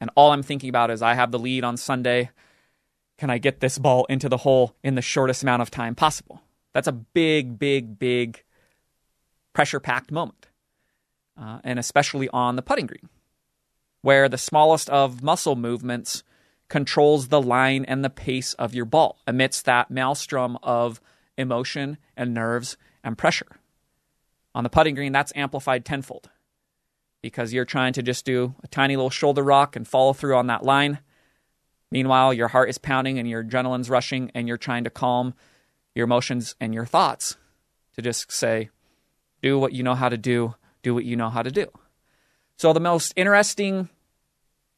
And 0.00 0.10
all 0.14 0.32
I'm 0.32 0.42
thinking 0.42 0.68
about 0.68 0.90
is 0.90 1.02
I 1.02 1.14
have 1.14 1.30
the 1.30 1.38
lead 1.38 1.64
on 1.64 1.76
Sunday 1.76 2.30
can 3.18 3.30
I 3.30 3.38
get 3.38 3.60
this 3.60 3.78
ball 3.78 4.06
into 4.08 4.28
the 4.28 4.38
hole 4.38 4.76
in 4.82 4.94
the 4.94 5.02
shortest 5.02 5.42
amount 5.42 5.60
of 5.60 5.70
time 5.70 5.94
possible? 5.94 6.40
That's 6.72 6.86
a 6.86 6.92
big, 6.92 7.58
big, 7.58 7.98
big 7.98 8.44
pressure 9.52 9.80
packed 9.80 10.12
moment. 10.12 10.46
Uh, 11.36 11.58
and 11.62 11.78
especially 11.78 12.28
on 12.30 12.56
the 12.56 12.62
putting 12.62 12.86
green, 12.86 13.08
where 14.02 14.28
the 14.28 14.38
smallest 14.38 14.88
of 14.90 15.22
muscle 15.22 15.54
movements 15.54 16.24
controls 16.68 17.28
the 17.28 17.40
line 17.40 17.84
and 17.84 18.04
the 18.04 18.10
pace 18.10 18.54
of 18.54 18.74
your 18.74 18.84
ball 18.84 19.18
amidst 19.26 19.64
that 19.64 19.90
maelstrom 19.90 20.58
of 20.62 21.00
emotion 21.36 21.96
and 22.16 22.34
nerves 22.34 22.76
and 23.04 23.16
pressure. 23.16 23.46
On 24.52 24.64
the 24.64 24.70
putting 24.70 24.96
green, 24.96 25.12
that's 25.12 25.32
amplified 25.36 25.84
tenfold 25.84 26.28
because 27.22 27.52
you're 27.52 27.64
trying 27.64 27.92
to 27.94 28.02
just 28.02 28.24
do 28.24 28.54
a 28.62 28.68
tiny 28.68 28.96
little 28.96 29.10
shoulder 29.10 29.42
rock 29.42 29.76
and 29.76 29.86
follow 29.86 30.12
through 30.12 30.36
on 30.36 30.46
that 30.46 30.64
line. 30.64 30.98
Meanwhile, 31.90 32.34
your 32.34 32.48
heart 32.48 32.68
is 32.68 32.78
pounding 32.78 33.18
and 33.18 33.28
your 33.28 33.42
adrenaline's 33.42 33.90
rushing, 33.90 34.30
and 34.34 34.46
you're 34.46 34.58
trying 34.58 34.84
to 34.84 34.90
calm 34.90 35.34
your 35.94 36.04
emotions 36.04 36.54
and 36.60 36.74
your 36.74 36.86
thoughts 36.86 37.36
to 37.96 38.02
just 38.02 38.30
say, 38.30 38.70
do 39.42 39.58
what 39.58 39.72
you 39.72 39.82
know 39.82 39.94
how 39.94 40.08
to 40.08 40.18
do, 40.18 40.54
do 40.82 40.94
what 40.94 41.04
you 41.04 41.16
know 41.16 41.30
how 41.30 41.42
to 41.42 41.50
do. 41.50 41.66
So, 42.56 42.72
the 42.72 42.80
most 42.80 43.12
interesting 43.16 43.88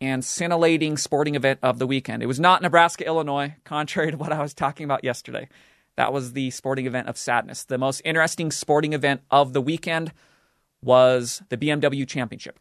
and 0.00 0.24
scintillating 0.24 0.96
sporting 0.96 1.34
event 1.34 1.58
of 1.62 1.78
the 1.78 1.86
weekend. 1.86 2.22
It 2.22 2.26
was 2.26 2.40
not 2.40 2.62
Nebraska, 2.62 3.06
Illinois, 3.06 3.56
contrary 3.64 4.10
to 4.10 4.16
what 4.16 4.32
I 4.32 4.40
was 4.40 4.54
talking 4.54 4.84
about 4.84 5.04
yesterday. 5.04 5.48
That 5.96 6.12
was 6.12 6.32
the 6.32 6.50
sporting 6.50 6.86
event 6.86 7.08
of 7.08 7.18
sadness. 7.18 7.64
The 7.64 7.76
most 7.76 8.00
interesting 8.04 8.50
sporting 8.50 8.92
event 8.92 9.20
of 9.30 9.52
the 9.52 9.60
weekend 9.60 10.12
was 10.82 11.42
the 11.48 11.56
BMW 11.56 12.06
Championship, 12.06 12.58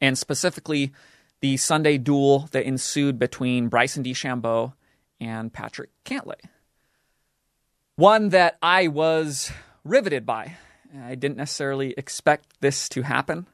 and 0.00 0.16
specifically 0.16 0.92
the 1.40 1.56
Sunday 1.56 1.98
duel 1.98 2.48
that 2.52 2.64
ensued 2.64 3.18
between 3.18 3.68
Bryson 3.68 4.02
DeChambeau 4.02 4.72
and 5.20 5.52
Patrick 5.52 5.90
Cantlay. 6.04 6.40
One 7.96 8.30
that 8.30 8.58
I 8.62 8.88
was 8.88 9.52
riveted 9.84 10.26
by. 10.26 10.56
I 11.02 11.14
didn't 11.14 11.36
necessarily 11.36 11.94
expect 11.96 12.60
this 12.60 12.88
to 12.90 13.02
happen. 13.02 13.46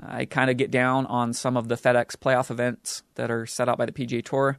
I 0.00 0.26
kind 0.26 0.50
of 0.50 0.56
get 0.56 0.70
down 0.70 1.06
on 1.06 1.32
some 1.32 1.56
of 1.56 1.68
the 1.68 1.76
FedEx 1.76 2.16
playoff 2.16 2.50
events 2.50 3.02
that 3.14 3.30
are 3.30 3.46
set 3.46 3.68
out 3.68 3.78
by 3.78 3.86
the 3.86 3.92
PGA 3.92 4.24
Tour. 4.24 4.58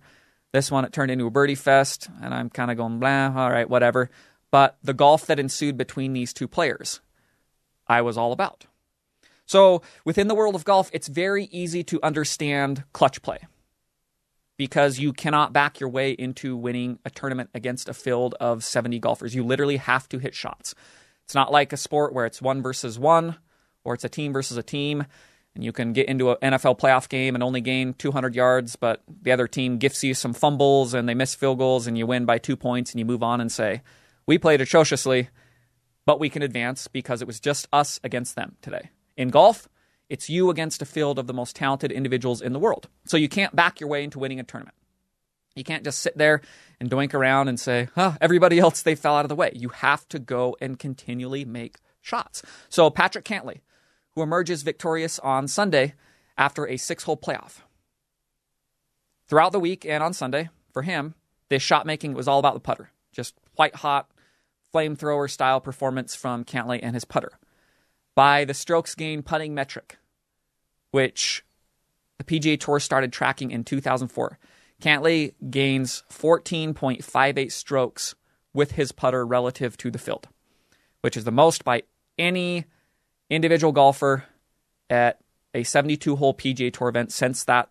This 0.51 0.71
one, 0.71 0.83
it 0.85 0.93
turned 0.93 1.11
into 1.11 1.27
a 1.27 1.31
birdie 1.31 1.55
fest, 1.55 2.09
and 2.21 2.33
I'm 2.33 2.49
kind 2.49 2.71
of 2.71 2.77
going, 2.77 2.99
blah, 2.99 3.33
all 3.35 3.51
right, 3.51 3.69
whatever. 3.69 4.09
But 4.49 4.77
the 4.83 4.93
golf 4.93 5.25
that 5.27 5.39
ensued 5.39 5.77
between 5.77 6.13
these 6.13 6.33
two 6.33 6.47
players, 6.47 7.01
I 7.87 8.01
was 8.01 8.17
all 8.17 8.31
about. 8.31 8.65
So 9.45 9.81
within 10.03 10.27
the 10.27 10.35
world 10.35 10.55
of 10.55 10.65
golf, 10.65 10.89
it's 10.93 11.07
very 11.07 11.45
easy 11.45 11.83
to 11.85 12.03
understand 12.03 12.83
clutch 12.93 13.21
play 13.21 13.39
because 14.57 14.99
you 14.99 15.13
cannot 15.13 15.53
back 15.53 15.79
your 15.79 15.89
way 15.89 16.11
into 16.11 16.57
winning 16.57 16.99
a 17.05 17.09
tournament 17.09 17.49
against 17.53 17.87
a 17.87 17.93
field 17.93 18.35
of 18.39 18.63
70 18.63 18.99
golfers. 18.99 19.35
You 19.35 19.43
literally 19.43 19.77
have 19.77 20.09
to 20.09 20.19
hit 20.19 20.35
shots. 20.35 20.75
It's 21.23 21.35
not 21.35 21.51
like 21.51 21.71
a 21.71 21.77
sport 21.77 22.13
where 22.13 22.25
it's 22.25 22.41
one 22.41 22.61
versus 22.61 22.99
one 22.99 23.37
or 23.83 23.93
it's 23.93 24.03
a 24.03 24.09
team 24.09 24.33
versus 24.33 24.57
a 24.57 24.63
team 24.63 25.05
and 25.57 25.63
you 25.63 25.71
can 25.71 25.91
get 25.91 26.07
into 26.07 26.31
an 26.31 26.53
NFL 26.53 26.79
playoff 26.79 27.09
game 27.09 27.33
and 27.33 27.43
only 27.43 27.61
gain 27.61 27.93
200 27.95 28.35
yards, 28.35 28.75
but 28.75 29.01
the 29.23 29.31
other 29.31 29.47
team 29.47 29.79
gifts 29.79 30.03
you 30.03 30.13
some 30.13 30.33
fumbles 30.33 30.93
and 30.93 31.09
they 31.09 31.15
miss 31.15 31.33
field 31.33 31.57
goals 31.57 31.87
and 31.87 31.97
you 31.97 32.05
win 32.05 32.25
by 32.25 32.37
two 32.37 32.55
points 32.55 32.91
and 32.91 32.99
you 32.99 33.05
move 33.05 33.23
on 33.23 33.41
and 33.41 33.51
say, 33.51 33.81
We 34.27 34.37
played 34.37 34.61
atrociously, 34.61 35.29
but 36.07 36.21
we 36.21 36.29
can 36.29 36.41
advance 36.41 36.87
because 36.87 37.21
it 37.21 37.27
was 37.27 37.41
just 37.41 37.67
us 37.73 37.99
against 38.01 38.37
them 38.37 38.55
today. 38.61 38.91
In 39.17 39.27
golf, 39.27 39.67
it's 40.07 40.29
you 40.29 40.49
against 40.49 40.81
a 40.81 40.85
field 40.85 41.19
of 41.19 41.27
the 41.27 41.33
most 41.33 41.53
talented 41.53 41.91
individuals 41.91 42.41
in 42.41 42.53
the 42.53 42.59
world. 42.59 42.87
So 43.05 43.17
you 43.17 43.27
can't 43.27 43.53
back 43.53 43.81
your 43.81 43.89
way 43.89 44.05
into 44.05 44.17
winning 44.17 44.39
a 44.39 44.43
tournament. 44.43 44.77
You 45.53 45.65
can't 45.65 45.83
just 45.83 45.99
sit 45.99 46.17
there 46.17 46.39
and 46.79 46.89
doink 46.89 47.13
around 47.13 47.49
and 47.49 47.59
say, 47.59 47.89
oh, 47.97 48.15
everybody 48.21 48.57
else, 48.59 48.81
they 48.81 48.95
fell 48.95 49.17
out 49.17 49.25
of 49.25 49.29
the 49.29 49.35
way. 49.35 49.51
You 49.53 49.67
have 49.67 50.07
to 50.07 50.17
go 50.17 50.55
and 50.61 50.79
continually 50.79 51.43
make 51.43 51.79
shots. 51.99 52.41
So 52.69 52.89
Patrick 52.89 53.25
Cantlay, 53.25 53.59
who 54.15 54.21
emerges 54.21 54.63
victorious 54.63 55.19
on 55.19 55.49
Sunday 55.49 55.93
after 56.37 56.65
a 56.65 56.77
six 56.77 57.03
hole 57.03 57.17
playoff. 57.17 57.59
Throughout 59.27 59.51
the 59.51 59.59
week 59.59 59.85
and 59.85 60.01
on 60.01 60.13
Sunday, 60.13 60.47
for 60.71 60.83
him, 60.83 61.15
this 61.49 61.61
shot 61.61 61.85
making 61.85 62.13
was 62.13 62.29
all 62.29 62.39
about 62.39 62.53
the 62.53 62.61
putter. 62.61 62.91
Just 63.11 63.35
white 63.55 63.75
hot, 63.75 64.09
flamethrower 64.77 65.29
style 65.29 65.59
performance 65.59 66.15
from 66.15 66.43
Cantlay 66.43 66.79
and 66.81 66.95
his 66.95 67.05
putter. 67.05 67.31
By 68.15 68.45
the 68.45 68.53
strokes 68.53 68.95
gained 68.95 69.25
putting 69.25 69.53
metric, 69.53 69.97
which 70.91 71.43
the 72.17 72.23
PGA 72.23 72.59
Tour 72.59 72.79
started 72.79 73.11
tracking 73.11 73.51
in 73.51 73.63
2004, 73.63 74.37
Cantlay 74.81 75.33
gains 75.49 76.03
14.58 76.11 77.51
strokes 77.51 78.15
with 78.53 78.71
his 78.71 78.91
putter 78.91 79.25
relative 79.25 79.77
to 79.77 79.91
the 79.91 79.99
field, 79.99 80.27
which 81.01 81.17
is 81.17 81.23
the 81.23 81.31
most 81.31 81.63
by 81.63 81.83
any 82.17 82.65
individual 83.29 83.71
golfer 83.71 84.25
at 84.89 85.19
a 85.53 85.63
72 85.63 86.15
hole 86.15 86.33
PGA 86.33 86.71
Tour 86.71 86.89
event 86.89 87.11
since 87.11 87.43
that 87.43 87.69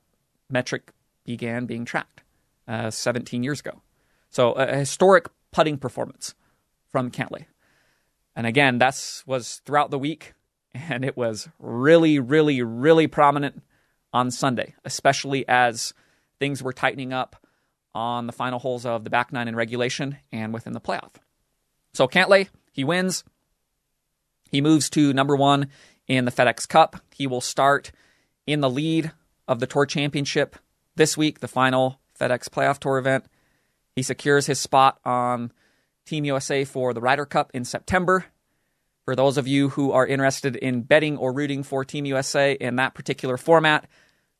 metric 0.50 0.92
began 1.24 1.66
being 1.66 1.84
tracked 1.84 2.22
uh, 2.68 2.90
17 2.90 3.42
years 3.42 3.60
ago. 3.60 3.82
So, 4.30 4.52
a 4.52 4.76
historic 4.76 5.28
putting 5.52 5.78
performance 5.78 6.34
from 6.90 7.10
Cantlay. 7.10 7.46
And 8.34 8.46
again, 8.46 8.78
that 8.78 9.22
was 9.26 9.60
throughout 9.64 9.90
the 9.90 9.98
week, 9.98 10.34
and 10.74 11.04
it 11.04 11.16
was 11.16 11.48
really, 11.58 12.18
really, 12.18 12.62
really 12.62 13.06
prominent 13.06 13.62
on 14.12 14.30
Sunday, 14.30 14.74
especially 14.84 15.46
as 15.48 15.92
things 16.38 16.62
were 16.62 16.72
tightening 16.72 17.12
up 17.12 17.36
on 17.94 18.26
the 18.26 18.32
final 18.32 18.58
holes 18.58 18.84
of 18.84 19.04
the 19.04 19.10
back 19.10 19.32
nine 19.32 19.48
in 19.48 19.56
regulation 19.56 20.18
and 20.30 20.52
within 20.52 20.74
the 20.74 20.80
playoff. 20.80 21.14
So, 21.94 22.06
Cantlay, 22.06 22.48
he 22.72 22.84
wins. 22.84 23.24
He 24.50 24.60
moves 24.60 24.90
to 24.90 25.12
number 25.12 25.34
one 25.34 25.68
in 26.06 26.26
the 26.26 26.30
FedEx 26.30 26.68
Cup. 26.68 26.96
He 27.14 27.26
will 27.26 27.40
start 27.40 27.90
in 28.46 28.60
the 28.60 28.70
lead 28.70 29.12
of 29.48 29.60
the 29.60 29.66
Tour 29.66 29.86
Championship 29.86 30.56
this 30.94 31.16
week, 31.16 31.40
the 31.40 31.48
final 31.48 32.00
FedEx 32.18 32.48
Playoff 32.48 32.78
Tour 32.78 32.98
event. 32.98 33.24
He 33.94 34.02
secures 34.02 34.46
his 34.46 34.60
spot 34.60 34.98
on 35.04 35.52
Team 36.06 36.24
USA 36.24 36.64
for 36.64 36.94
the 36.94 37.00
Ryder 37.00 37.26
Cup 37.26 37.50
in 37.52 37.64
September. 37.64 38.24
For 39.04 39.14
those 39.14 39.36
of 39.36 39.46
you 39.46 39.68
who 39.68 39.92
are 39.92 40.06
interested 40.06 40.56
in 40.56 40.82
betting 40.82 41.16
or 41.18 41.32
rooting 41.32 41.62
for 41.62 41.84
Team 41.84 42.06
USA 42.06 42.52
in 42.52 42.76
that 42.76 42.94
particular 42.94 43.36
format, 43.36 43.86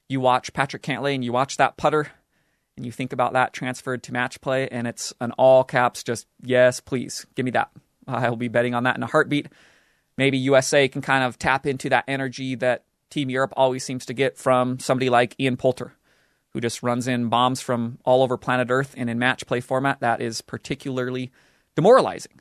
you 0.09 0.21
watch 0.21 0.53
Patrick 0.53 0.83
Cantlay 0.83 1.15
and 1.15 1.25
you 1.25 1.33
watch 1.33 1.59
that 1.59 1.77
putter 1.77 2.11
and 2.77 2.87
you 2.87 2.93
think 2.93 3.13
about 3.13 3.35
that 3.35 3.53
transferred 3.53 4.03
to 4.03 4.13
match 4.13 4.41
play, 4.43 4.69
and 4.69 4.87
it's 4.87 5.15
an 5.21 5.33
all 5.33 5.65
caps, 5.65 6.03
just 6.03 6.27
yes, 6.43 6.79
please, 6.79 7.27
give 7.35 7.45
me 7.45 7.51
that. 7.53 7.71
I'll 8.07 8.37
be 8.37 8.49
betting 8.49 8.75
on 8.75 8.85
that 8.85 8.97
in 8.97 9.03
a 9.03 9.07
heartbeat 9.07 9.49
maybe 10.17 10.39
USA 10.39 10.89
can 10.89 11.03
kind 11.03 11.25
of 11.25 11.39
tap 11.39 11.67
into 11.67 11.89
that 11.91 12.05
energy 12.09 12.55
that 12.57 12.85
Team 13.11 13.31
Europe 13.31 13.53
always 13.57 13.85
seems 13.85 14.07
to 14.07 14.15
get 14.15 14.37
from 14.37 14.79
somebody 14.79 15.11
like 15.11 15.39
Ian 15.39 15.57
Poulter, 15.57 15.93
who 16.51 16.61
just 16.61 16.83
runs 16.83 17.07
in 17.07 17.29
bombs 17.29 17.61
from 17.61 17.99
all 18.05 18.23
over 18.23 18.37
planet 18.37 18.69
Earth. 18.71 18.95
And 18.97 19.09
in 19.09 19.19
match 19.19 19.47
play 19.47 19.61
format, 19.61 20.01
that 20.01 20.21
is 20.21 20.41
particularly 20.41 21.31
demoralizing. 21.77 22.41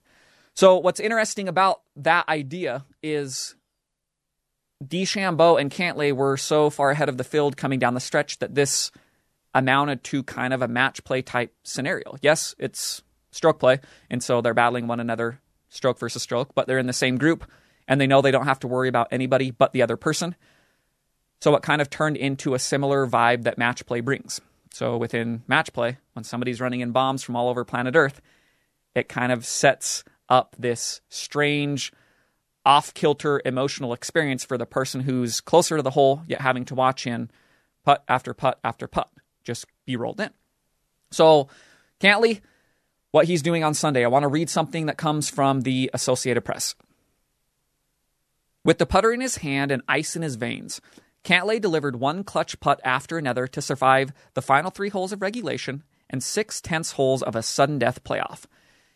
So, 0.55 0.77
what's 0.77 0.99
interesting 0.99 1.47
about 1.47 1.81
that 1.97 2.27
idea 2.27 2.85
is 3.03 3.55
DeChambeau 4.83 5.59
and 5.59 5.69
Cantlay 5.69 6.13
were 6.13 6.37
so 6.37 6.69
far 6.69 6.89
ahead 6.91 7.09
of 7.09 7.17
the 7.17 7.23
field 7.23 7.57
coming 7.57 7.77
down 7.77 7.93
the 7.93 7.99
stretch 7.99 8.39
that 8.39 8.55
this 8.55 8.91
amounted 9.53 10.03
to 10.05 10.23
kind 10.23 10.53
of 10.53 10.61
a 10.61 10.67
match 10.67 11.03
play 11.03 11.21
type 11.21 11.53
scenario. 11.63 12.15
Yes, 12.21 12.55
it's 12.57 13.03
stroke 13.31 13.59
play, 13.59 13.79
and 14.09 14.23
so 14.23 14.41
they're 14.41 14.53
battling 14.53 14.87
one 14.87 14.99
another 14.99 15.39
stroke 15.69 15.99
versus 15.99 16.23
stroke, 16.23 16.55
but 16.55 16.67
they're 16.67 16.79
in 16.79 16.87
the 16.87 16.93
same 16.93 17.17
group 17.17 17.45
and 17.87 17.99
they 17.99 18.07
know 18.07 18.21
they 18.21 18.31
don't 18.31 18.45
have 18.45 18.59
to 18.59 18.67
worry 18.67 18.87
about 18.87 19.09
anybody 19.11 19.51
but 19.51 19.73
the 19.73 19.81
other 19.81 19.97
person. 19.97 20.35
So 21.41 21.55
it 21.55 21.61
kind 21.61 21.81
of 21.81 21.89
turned 21.89 22.17
into 22.17 22.53
a 22.53 22.59
similar 22.59 23.05
vibe 23.05 23.43
that 23.43 23.57
match 23.57 23.85
play 23.85 23.99
brings. 23.99 24.41
So 24.71 24.97
within 24.97 25.43
match 25.47 25.71
play, 25.73 25.97
when 26.13 26.23
somebody's 26.23 26.61
running 26.61 26.79
in 26.79 26.91
bombs 26.91 27.23
from 27.23 27.35
all 27.35 27.49
over 27.49 27.63
planet 27.63 27.95
Earth, 27.95 28.21
it 28.95 29.09
kind 29.09 29.31
of 29.31 29.45
sets 29.45 30.03
up 30.29 30.55
this 30.57 31.01
strange, 31.09 31.91
off 32.65 32.93
kilter 32.93 33.41
emotional 33.45 33.93
experience 33.93 34.43
for 34.43 34.57
the 34.57 34.65
person 34.65 35.01
who's 35.01 35.41
closer 35.41 35.77
to 35.77 35.83
the 35.83 35.91
hole, 35.91 36.23
yet 36.27 36.41
having 36.41 36.65
to 36.65 36.75
watch 36.75 37.05
in 37.05 37.29
putt 37.83 38.03
after 38.07 38.33
putt 38.33 38.59
after 38.63 38.87
putt 38.87 39.09
just 39.43 39.65
be 39.85 39.95
rolled 39.95 40.19
in. 40.19 40.31
So, 41.11 41.47
Cantlay, 41.99 42.41
what 43.11 43.25
he's 43.25 43.43
doing 43.43 43.63
on 43.63 43.73
Sunday, 43.73 44.03
I 44.03 44.07
want 44.07 44.23
to 44.23 44.27
read 44.27 44.49
something 44.49 44.87
that 44.87 44.97
comes 44.97 45.29
from 45.29 45.61
the 45.61 45.91
Associated 45.93 46.41
Press. 46.41 46.75
With 48.63 48.79
the 48.79 48.87
putter 48.87 49.13
in 49.13 49.21
his 49.21 49.37
hand 49.37 49.71
and 49.71 49.83
ice 49.87 50.15
in 50.15 50.23
his 50.23 50.35
veins, 50.35 50.81
Cantlay 51.23 51.61
delivered 51.61 51.97
one 51.97 52.23
clutch 52.23 52.59
putt 52.59 52.81
after 52.83 53.17
another 53.17 53.47
to 53.47 53.61
survive 53.61 54.11
the 54.33 54.41
final 54.41 54.71
three 54.71 54.89
holes 54.89 55.11
of 55.11 55.21
regulation 55.21 55.83
and 56.09 56.23
six 56.23 56.59
tense 56.61 56.93
holes 56.93 57.21
of 57.21 57.35
a 57.35 57.43
sudden 57.43 57.77
death 57.77 58.03
playoff. 58.03 58.45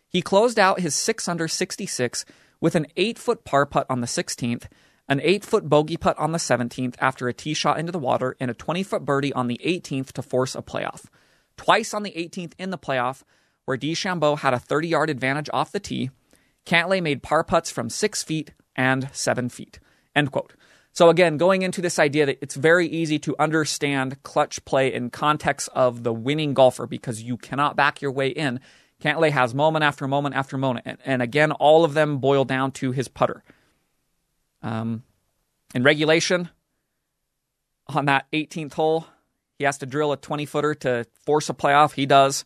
He 0.09 0.21
closed 0.21 0.59
out 0.59 0.79
his 0.79 0.95
6 0.95 1.27
under 1.27 1.47
66 1.47 2.25
with 2.59 2.75
an 2.75 2.87
8 2.97 3.17
foot 3.17 3.45
par 3.45 3.65
putt 3.65 3.85
on 3.89 4.01
the 4.01 4.07
16th, 4.07 4.65
an 5.07 5.21
8 5.23 5.45
foot 5.45 5.69
bogey 5.69 5.97
putt 5.97 6.17
on 6.17 6.31
the 6.31 6.37
17th 6.39 6.95
after 6.99 7.27
a 7.27 7.33
tee 7.33 7.53
shot 7.53 7.79
into 7.79 7.91
the 7.91 7.99
water, 7.99 8.35
and 8.39 8.51
a 8.51 8.55
20 8.55 8.83
foot 8.83 9.05
birdie 9.05 9.33
on 9.33 9.47
the 9.47 9.59
18th 9.63 10.11
to 10.13 10.21
force 10.21 10.55
a 10.55 10.61
playoff. 10.61 11.05
Twice 11.57 11.93
on 11.93 12.03
the 12.03 12.11
18th 12.11 12.53
in 12.57 12.69
the 12.69 12.77
playoff, 12.77 13.23
where 13.65 13.77
DeChambeau 13.77 14.39
had 14.39 14.53
a 14.53 14.59
30 14.59 14.87
yard 14.87 15.09
advantage 15.09 15.49
off 15.53 15.71
the 15.71 15.79
tee, 15.79 16.09
Cantlay 16.65 17.01
made 17.01 17.23
par 17.23 17.43
putts 17.43 17.71
from 17.71 17.89
6 17.89 18.23
feet 18.23 18.51
and 18.75 19.09
seven 19.11 19.49
feet. 19.49 19.79
End 20.15 20.31
quote. 20.31 20.53
So 20.91 21.09
again, 21.09 21.37
going 21.37 21.61
into 21.61 21.81
this 21.81 21.99
idea 21.99 22.25
that 22.25 22.39
it's 22.41 22.55
very 22.55 22.87
easy 22.87 23.19
to 23.19 23.35
understand 23.39 24.21
clutch 24.23 24.63
play 24.65 24.93
in 24.93 25.09
context 25.09 25.69
of 25.73 26.03
the 26.03 26.13
winning 26.13 26.53
golfer 26.53 26.87
because 26.87 27.21
you 27.21 27.37
cannot 27.37 27.75
back 27.75 28.01
your 28.01 28.11
way 28.11 28.29
in. 28.29 28.59
Cantlay 29.01 29.32
has 29.32 29.53
moment 29.56 29.84
after 29.84 30.08
moment 30.08 30.36
after 30.36 30.58
moment, 30.58 30.86
and, 30.86 30.98
and 31.06 31.22
again, 31.22 31.51
all 31.53 31.86
of 31.86 31.94
them 31.94 32.18
boil 32.18 32.46
down 32.46 32.72
to 32.74 32.91
his 32.91 33.08
putter. 33.08 33.44
Um, 34.62 35.03
in 35.74 35.84
regulation, 35.84 36.50
on 37.88 38.06
that 38.06 38.25
18th 38.34 38.74
hole, 38.74 39.08
he 39.58 39.63
has 39.65 39.77
to 39.79 39.86
drill 39.86 40.12
a 40.12 40.18
20 40.18 40.46
footer 40.46 40.74
to 40.75 41.06
force 41.25 41.50
a 41.50 41.53
playoff. 41.53 41.94
He 41.94 42.06
does. 42.06 42.46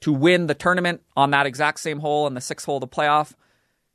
To 0.00 0.12
win 0.12 0.48
the 0.48 0.54
tournament 0.54 1.02
on 1.16 1.30
that 1.30 1.46
exact 1.46 1.80
same 1.80 2.00
hole 2.00 2.26
in 2.26 2.34
the 2.34 2.40
sixth 2.40 2.66
hole 2.66 2.76
of 2.76 2.80
the 2.80 2.88
playoff, 2.88 3.34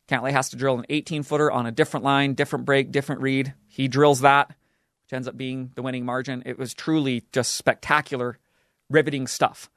Cantlay 0.07 0.31
has 0.31 0.49
to 0.49 0.55
drill 0.55 0.79
an 0.79 0.85
18 0.89 1.23
footer 1.23 1.51
on 1.51 1.65
a 1.65 1.71
different 1.71 2.05
line, 2.05 2.33
different 2.33 2.65
break, 2.65 2.91
different 2.91 3.21
read. 3.21 3.53
He 3.67 3.87
drills 3.87 4.21
that, 4.21 4.47
which 4.47 5.13
ends 5.13 5.27
up 5.27 5.35
being 5.35 5.71
the 5.75 5.81
winning 5.81 6.05
margin. 6.05 6.43
It 6.45 6.57
was 6.57 6.73
truly 6.73 7.25
just 7.33 7.55
spectacular, 7.55 8.39
riveting 8.89 9.27
stuff. 9.27 9.69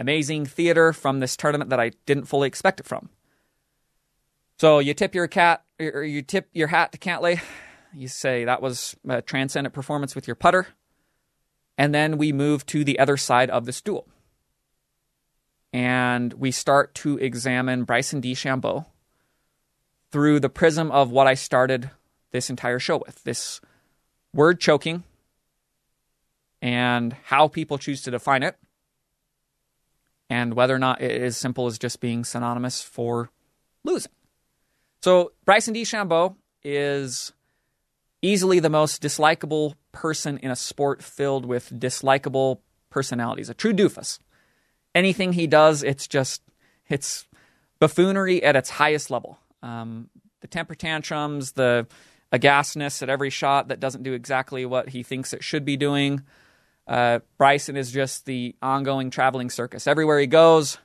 Amazing 0.00 0.46
theater 0.46 0.94
from 0.94 1.20
this 1.20 1.36
tournament 1.36 1.68
that 1.70 1.78
I 1.78 1.92
didn't 2.06 2.24
fully 2.24 2.48
expect 2.48 2.80
it 2.80 2.86
from. 2.86 3.10
So 4.58 4.78
you 4.78 4.94
tip 4.94 5.14
your 5.14 5.28
cat 5.28 5.62
or 5.78 6.02
you 6.02 6.22
tip 6.22 6.48
your 6.52 6.68
hat 6.68 6.92
to 6.92 6.98
Cantlay. 6.98 7.40
You 7.94 8.08
say 8.08 8.46
that 8.46 8.62
was 8.62 8.96
a 9.06 9.20
transcendent 9.20 9.74
performance 9.74 10.14
with 10.14 10.26
your 10.26 10.36
putter. 10.36 10.68
And 11.76 11.94
then 11.94 12.16
we 12.16 12.32
move 12.32 12.64
to 12.66 12.82
the 12.82 12.98
other 12.98 13.18
side 13.18 13.50
of 13.50 13.66
the 13.66 13.72
stool. 13.72 14.08
And 15.72 16.32
we 16.32 16.50
start 16.50 16.94
to 16.96 17.18
examine 17.18 17.84
Bryson 17.84 18.22
DeChambeau 18.22 18.86
through 20.10 20.40
the 20.40 20.48
prism 20.48 20.90
of 20.90 21.10
what 21.10 21.26
I 21.26 21.34
started 21.34 21.90
this 22.32 22.48
entire 22.48 22.78
show 22.78 23.02
with 23.06 23.22
this 23.24 23.60
word 24.32 24.60
choking 24.60 25.04
and 26.62 27.12
how 27.24 27.48
people 27.48 27.76
choose 27.76 28.02
to 28.02 28.10
define 28.10 28.42
it, 28.42 28.56
and 30.30 30.54
whether 30.54 30.74
or 30.74 30.78
not 30.78 31.02
it 31.02 31.10
is 31.10 31.36
simple 31.36 31.66
as 31.66 31.78
just 31.78 32.00
being 32.00 32.24
synonymous 32.24 32.80
for 32.80 33.30
losing. 33.84 34.12
So, 35.02 35.32
Bryson 35.44 35.74
DeChambeau 35.74 36.36
is 36.62 37.32
easily 38.22 38.60
the 38.60 38.70
most 38.70 39.02
dislikable 39.02 39.74
person 39.92 40.38
in 40.38 40.50
a 40.50 40.56
sport 40.56 41.02
filled 41.02 41.44
with 41.44 41.78
dislikable 41.80 42.60
personalities, 42.90 43.50
a 43.50 43.54
true 43.54 43.72
doofus. 43.72 44.18
Anything 44.94 45.32
he 45.32 45.46
does, 45.46 45.82
it's 45.82 46.06
just, 46.06 46.42
it's 46.88 47.26
buffoonery 47.78 48.42
at 48.42 48.56
its 48.56 48.70
highest 48.70 49.10
level. 49.10 49.38
Um, 49.62 50.10
the 50.40 50.48
temper 50.48 50.74
tantrums, 50.74 51.52
the 51.52 51.86
aghastness 52.32 53.02
at 53.02 53.08
every 53.08 53.30
shot 53.30 53.68
that 53.68 53.80
doesn't 53.80 54.02
do 54.02 54.12
exactly 54.12 54.64
what 54.64 54.90
he 54.90 55.02
thinks 55.02 55.32
it 55.32 55.42
should 55.42 55.64
be 55.64 55.76
doing. 55.76 56.22
Uh, 56.90 57.20
Bryson 57.38 57.76
is 57.76 57.92
just 57.92 58.26
the 58.26 58.56
ongoing 58.60 59.10
traveling 59.10 59.48
circus. 59.48 59.86
Everywhere 59.86 60.18
he 60.18 60.26
goes, 60.26 60.78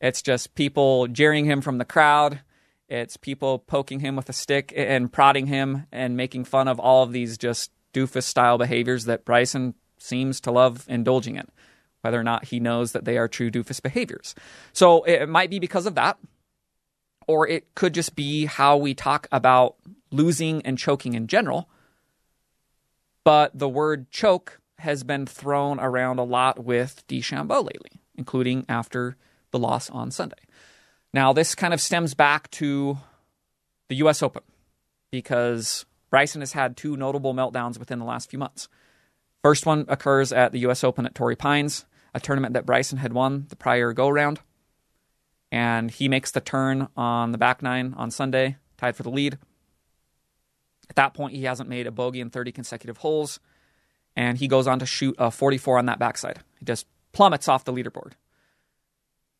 it's 0.00 0.22
just 0.22 0.54
people 0.54 1.08
jeering 1.08 1.44
him 1.44 1.60
from 1.60 1.78
the 1.78 1.84
crowd. 1.84 2.40
It's 2.88 3.16
people 3.16 3.58
poking 3.58 3.98
him 3.98 4.14
with 4.14 4.28
a 4.28 4.32
stick 4.32 4.72
and 4.76 5.12
prodding 5.12 5.46
him 5.46 5.88
and 5.90 6.16
making 6.16 6.44
fun 6.44 6.68
of 6.68 6.78
all 6.78 7.02
of 7.02 7.10
these 7.10 7.36
just 7.36 7.72
doofus 7.92 8.22
style 8.22 8.58
behaviors 8.58 9.06
that 9.06 9.24
Bryson 9.24 9.74
seems 9.98 10.40
to 10.42 10.52
love 10.52 10.84
indulging 10.88 11.34
in, 11.34 11.48
whether 12.02 12.18
or 12.20 12.24
not 12.24 12.44
he 12.44 12.60
knows 12.60 12.92
that 12.92 13.04
they 13.04 13.18
are 13.18 13.26
true 13.26 13.50
doofus 13.50 13.82
behaviors. 13.82 14.36
So 14.72 15.02
it 15.02 15.28
might 15.28 15.50
be 15.50 15.58
because 15.58 15.86
of 15.86 15.96
that 15.96 16.16
or 17.26 17.48
it 17.48 17.74
could 17.74 17.92
just 17.92 18.14
be 18.14 18.44
how 18.46 18.76
we 18.76 18.94
talk 18.94 19.26
about 19.32 19.74
losing 20.12 20.62
and 20.62 20.78
choking 20.78 21.14
in 21.14 21.26
general. 21.26 21.68
But 23.24 23.58
the 23.58 23.68
word 23.68 24.12
choke 24.12 24.59
has 24.80 25.04
been 25.04 25.26
thrown 25.26 25.80
around 25.80 26.18
a 26.18 26.24
lot 26.24 26.64
with 26.64 27.06
DeChambeau 27.08 27.64
lately, 27.64 28.00
including 28.14 28.64
after 28.68 29.16
the 29.50 29.58
loss 29.58 29.90
on 29.90 30.10
Sunday. 30.10 30.36
Now, 31.12 31.32
this 31.32 31.54
kind 31.54 31.74
of 31.74 31.80
stems 31.80 32.14
back 32.14 32.50
to 32.52 32.98
the 33.88 33.96
U.S. 33.96 34.22
Open 34.22 34.42
because 35.10 35.84
Bryson 36.10 36.40
has 36.40 36.52
had 36.52 36.76
two 36.76 36.96
notable 36.96 37.34
meltdowns 37.34 37.78
within 37.78 37.98
the 37.98 38.04
last 38.04 38.30
few 38.30 38.38
months. 38.38 38.68
First 39.42 39.66
one 39.66 39.86
occurs 39.88 40.32
at 40.32 40.52
the 40.52 40.60
U.S. 40.60 40.84
Open 40.84 41.06
at 41.06 41.14
Torrey 41.14 41.36
Pines, 41.36 41.86
a 42.14 42.20
tournament 42.20 42.54
that 42.54 42.66
Bryson 42.66 42.98
had 42.98 43.12
won 43.12 43.46
the 43.48 43.56
prior 43.56 43.92
go 43.92 44.08
round 44.08 44.40
and 45.52 45.90
he 45.90 46.08
makes 46.08 46.30
the 46.30 46.40
turn 46.40 46.88
on 46.96 47.32
the 47.32 47.38
back 47.38 47.62
nine 47.62 47.94
on 47.96 48.10
Sunday, 48.10 48.56
tied 48.76 48.96
for 48.96 49.02
the 49.02 49.10
lead. 49.10 49.38
At 50.88 50.96
that 50.96 51.14
point, 51.14 51.34
he 51.34 51.44
hasn't 51.44 51.68
made 51.68 51.86
a 51.86 51.92
bogey 51.92 52.20
in 52.20 52.30
30 52.30 52.52
consecutive 52.52 52.98
holes, 52.98 53.40
and 54.20 54.38
he 54.38 54.48
goes 54.48 54.66
on 54.66 54.78
to 54.78 54.86
shoot 54.86 55.14
a 55.18 55.30
44 55.30 55.78
on 55.78 55.86
that 55.86 55.98
backside. 55.98 56.40
He 56.58 56.64
just 56.64 56.86
plummets 57.12 57.48
off 57.48 57.64
the 57.64 57.72
leaderboard. 57.72 58.12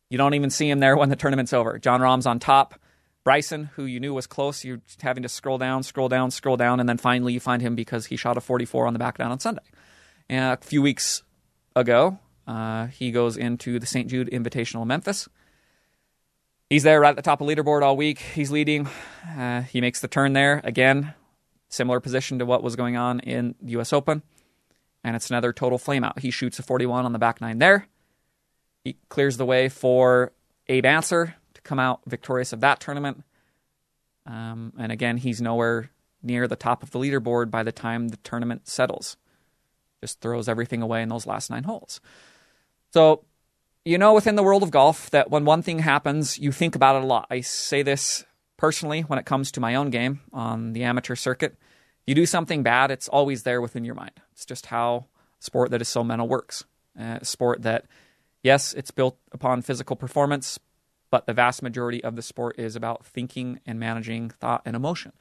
You 0.09 0.17
don't 0.17 0.33
even 0.33 0.49
see 0.49 0.69
him 0.69 0.79
there 0.79 0.97
when 0.97 1.09
the 1.09 1.15
tournament's 1.15 1.53
over. 1.53 1.79
Jon 1.79 2.01
Rahm's 2.01 2.25
on 2.25 2.39
top. 2.39 2.79
Bryson, 3.23 3.69
who 3.75 3.85
you 3.85 3.99
knew 3.99 4.13
was 4.13 4.25
close, 4.25 4.65
you're 4.65 4.81
having 5.01 5.23
to 5.23 5.29
scroll 5.29 5.57
down, 5.57 5.83
scroll 5.83 6.09
down, 6.09 6.31
scroll 6.31 6.57
down, 6.57 6.79
and 6.79 6.89
then 6.89 6.97
finally 6.97 7.33
you 7.33 7.39
find 7.39 7.61
him 7.61 7.75
because 7.75 8.07
he 8.07 8.15
shot 8.15 8.37
a 8.37 8.41
44 8.41 8.87
on 8.87 8.93
the 8.93 8.99
back 8.99 9.19
nine 9.19 9.31
on 9.31 9.39
Sunday. 9.39 9.61
And 10.27 10.53
a 10.53 10.65
few 10.65 10.81
weeks 10.81 11.21
ago, 11.75 12.17
uh, 12.47 12.87
he 12.87 13.11
goes 13.11 13.37
into 13.37 13.79
the 13.79 13.85
St. 13.85 14.09
Jude 14.09 14.29
Invitational 14.31 14.81
in 14.81 14.87
Memphis 14.87 15.29
he's 16.71 16.83
there 16.83 17.01
right 17.01 17.09
at 17.09 17.15
the 17.17 17.21
top 17.21 17.41
of 17.41 17.47
leaderboard 17.47 17.83
all 17.83 17.95
week. 17.95 18.17
He's 18.17 18.49
leading. 18.49 18.87
Uh, 19.37 19.61
he 19.61 19.81
makes 19.81 19.99
the 19.99 20.07
turn 20.07 20.33
there 20.33 20.61
again, 20.63 21.13
similar 21.69 21.99
position 21.99 22.39
to 22.39 22.45
what 22.45 22.63
was 22.63 22.75
going 22.75 22.95
on 22.95 23.19
in 23.19 23.53
the 23.61 23.73
U.S. 23.73 23.93
Open, 23.93 24.23
and 25.03 25.15
it's 25.15 25.29
another 25.29 25.53
total 25.53 25.79
flameout. 25.79 26.19
He 26.19 26.31
shoots 26.31 26.59
a 26.59 26.63
41 26.63 27.05
on 27.05 27.13
the 27.13 27.19
back 27.19 27.41
nine 27.41 27.59
there. 27.59 27.87
He 28.83 28.97
clears 29.09 29.37
the 29.37 29.45
way 29.45 29.69
for 29.69 30.31
Abe 30.67 30.85
Ancer 30.85 31.35
to 31.53 31.61
come 31.61 31.79
out 31.79 32.01
victorious 32.05 32.53
of 32.53 32.61
that 32.61 32.79
tournament. 32.79 33.23
Um, 34.25 34.73
and 34.77 34.91
again, 34.91 35.17
he's 35.17 35.41
nowhere 35.41 35.89
near 36.23 36.47
the 36.47 36.55
top 36.55 36.83
of 36.83 36.91
the 36.91 36.99
leaderboard 36.99 37.49
by 37.49 37.63
the 37.63 37.71
time 37.71 38.09
the 38.09 38.17
tournament 38.17 38.67
settles. 38.67 39.17
Just 40.01 40.21
throws 40.21 40.47
everything 40.47 40.81
away 40.81 41.01
in 41.01 41.09
those 41.09 41.27
last 41.27 41.49
nine 41.49 41.63
holes. 41.63 42.01
So 42.91 43.23
you 43.83 43.97
know, 43.97 44.13
within 44.13 44.35
the 44.35 44.43
world 44.43 44.63
of 44.63 44.71
golf, 44.71 45.09
that 45.09 45.31
when 45.31 45.45
one 45.45 45.63
thing 45.63 45.79
happens, 45.79 46.37
you 46.37 46.51
think 46.51 46.75
about 46.75 46.97
it 46.97 47.03
a 47.03 47.07
lot. 47.07 47.27
I 47.31 47.41
say 47.41 47.81
this 47.81 48.25
personally 48.57 49.01
when 49.01 49.17
it 49.17 49.25
comes 49.25 49.51
to 49.51 49.59
my 49.59 49.75
own 49.75 49.89
game 49.89 50.21
on 50.31 50.73
the 50.73 50.83
amateur 50.83 51.15
circuit. 51.15 51.55
You 52.05 52.15
do 52.15 52.25
something 52.25 52.63
bad, 52.63 52.91
it's 52.91 53.07
always 53.07 53.43
there 53.43 53.61
within 53.61 53.85
your 53.85 53.95
mind. 53.95 54.19
It's 54.31 54.45
just 54.45 54.67
how 54.67 55.05
sport 55.39 55.71
that 55.71 55.81
is 55.81 55.89
so 55.89 56.03
mental 56.03 56.27
works. 56.27 56.65
Uh, 56.99 57.19
sport 57.21 57.61
that, 57.63 57.85
yes, 58.43 58.73
it's 58.73 58.91
built 58.91 59.17
upon 59.31 59.61
physical 59.61 59.95
performance, 59.95 60.59
but 61.09 61.25
the 61.25 61.33
vast 61.33 61.61
majority 61.61 62.03
of 62.03 62.15
the 62.15 62.21
sport 62.21 62.57
is 62.59 62.75
about 62.75 63.05
thinking 63.05 63.59
and 63.65 63.79
managing 63.79 64.29
thought 64.29 64.61
and 64.65 64.75
emotion. 64.75 65.13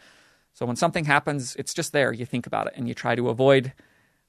So 0.52 0.66
when 0.66 0.76
something 0.76 1.04
happens, 1.04 1.54
it's 1.56 1.74
just 1.74 1.92
there. 1.92 2.12
You 2.12 2.26
think 2.26 2.46
about 2.46 2.66
it 2.66 2.74
and 2.76 2.88
you 2.88 2.94
try 2.94 3.14
to 3.14 3.28
avoid 3.28 3.72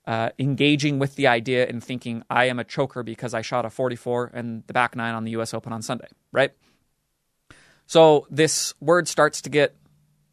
uh, 0.05 0.29
engaging 0.39 0.99
with 0.99 1.15
the 1.15 1.27
idea 1.27 1.67
and 1.67 1.83
thinking, 1.83 2.23
I 2.29 2.45
am 2.45 2.59
a 2.59 2.63
choker 2.63 3.03
because 3.03 3.33
I 3.33 3.41
shot 3.41 3.65
a 3.65 3.69
44 3.69 4.31
and 4.33 4.63
the 4.67 4.73
back 4.73 4.95
nine 4.95 5.13
on 5.13 5.23
the 5.23 5.31
US 5.31 5.53
Open 5.53 5.73
on 5.73 5.81
Sunday, 5.81 6.07
right? 6.31 6.51
So 7.85 8.27
this 8.29 8.73
word 8.79 9.07
starts 9.07 9.41
to 9.41 9.49
get 9.49 9.75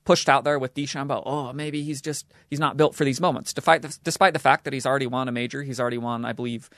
pushed 0.09 0.31
out 0.31 0.43
there 0.43 0.59
with 0.59 0.73
DeChambeau. 0.73 1.23
Oh, 1.27 1.53
maybe 1.53 1.83
he's 1.83 2.01
just, 2.01 2.33
he's 2.49 2.59
not 2.59 2.79
built 2.79 2.95
for 2.95 3.05
these 3.05 3.21
moments. 3.21 3.53
Despite 3.53 3.83
the, 3.83 3.95
despite 4.03 4.33
the 4.33 4.39
fact 4.39 4.65
that 4.65 4.73
he's 4.73 4.87
already 4.87 5.07
won 5.07 5.29
a 5.29 5.33
major, 5.33 5.63
he's 5.63 5.79
already 5.79 5.99
won, 5.99 6.25
I 6.25 6.33
believe, 6.33 6.71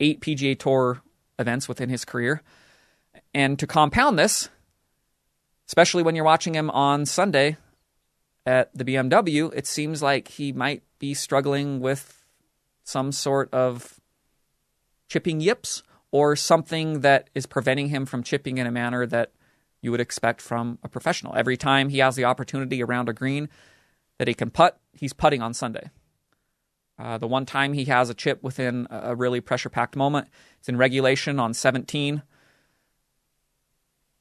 eight 0.00 0.20
PGA 0.20 0.58
Tour 0.58 1.00
events 1.38 1.68
within 1.68 1.90
his 1.90 2.04
career. 2.04 2.42
And 3.32 3.56
to 3.60 3.68
compound 3.68 4.18
this, 4.18 4.48
especially 5.68 6.02
when 6.02 6.16
you're 6.16 6.24
watching 6.24 6.56
him 6.56 6.70
on 6.70 7.06
Sunday 7.06 7.56
at 8.44 8.76
the 8.76 8.84
BMW, 8.84 9.54
it 9.54 9.68
seems 9.68 10.02
like 10.02 10.26
he 10.26 10.52
might 10.52 10.82
be 10.98 11.14
struggling 11.14 11.78
with 11.78 12.24
some 12.82 13.12
sort 13.12 13.48
of 13.54 14.00
chipping 15.08 15.40
yips 15.40 15.84
or 16.10 16.34
something 16.34 17.02
that 17.02 17.30
is 17.32 17.46
preventing 17.46 17.90
him 17.90 18.06
from 18.06 18.24
chipping 18.24 18.58
in 18.58 18.66
a 18.66 18.72
manner 18.72 19.06
that 19.06 19.30
you 19.82 19.90
would 19.90 20.00
expect 20.00 20.40
from 20.40 20.78
a 20.82 20.88
professional. 20.88 21.34
Every 21.36 21.56
time 21.56 21.90
he 21.90 21.98
has 21.98 22.16
the 22.16 22.24
opportunity 22.24 22.82
around 22.82 23.08
a 23.08 23.12
green 23.12 23.48
that 24.18 24.28
he 24.28 24.34
can 24.34 24.50
putt, 24.50 24.80
he's 24.92 25.12
putting 25.12 25.42
on 25.42 25.52
Sunday. 25.52 25.90
Uh, 26.98 27.18
the 27.18 27.26
one 27.26 27.44
time 27.44 27.72
he 27.72 27.86
has 27.86 28.08
a 28.08 28.14
chip 28.14 28.42
within 28.42 28.86
a 28.88 29.14
really 29.16 29.40
pressure 29.40 29.68
packed 29.68 29.96
moment, 29.96 30.28
it's 30.60 30.68
in 30.68 30.76
regulation 30.76 31.40
on 31.40 31.52
17. 31.52 32.22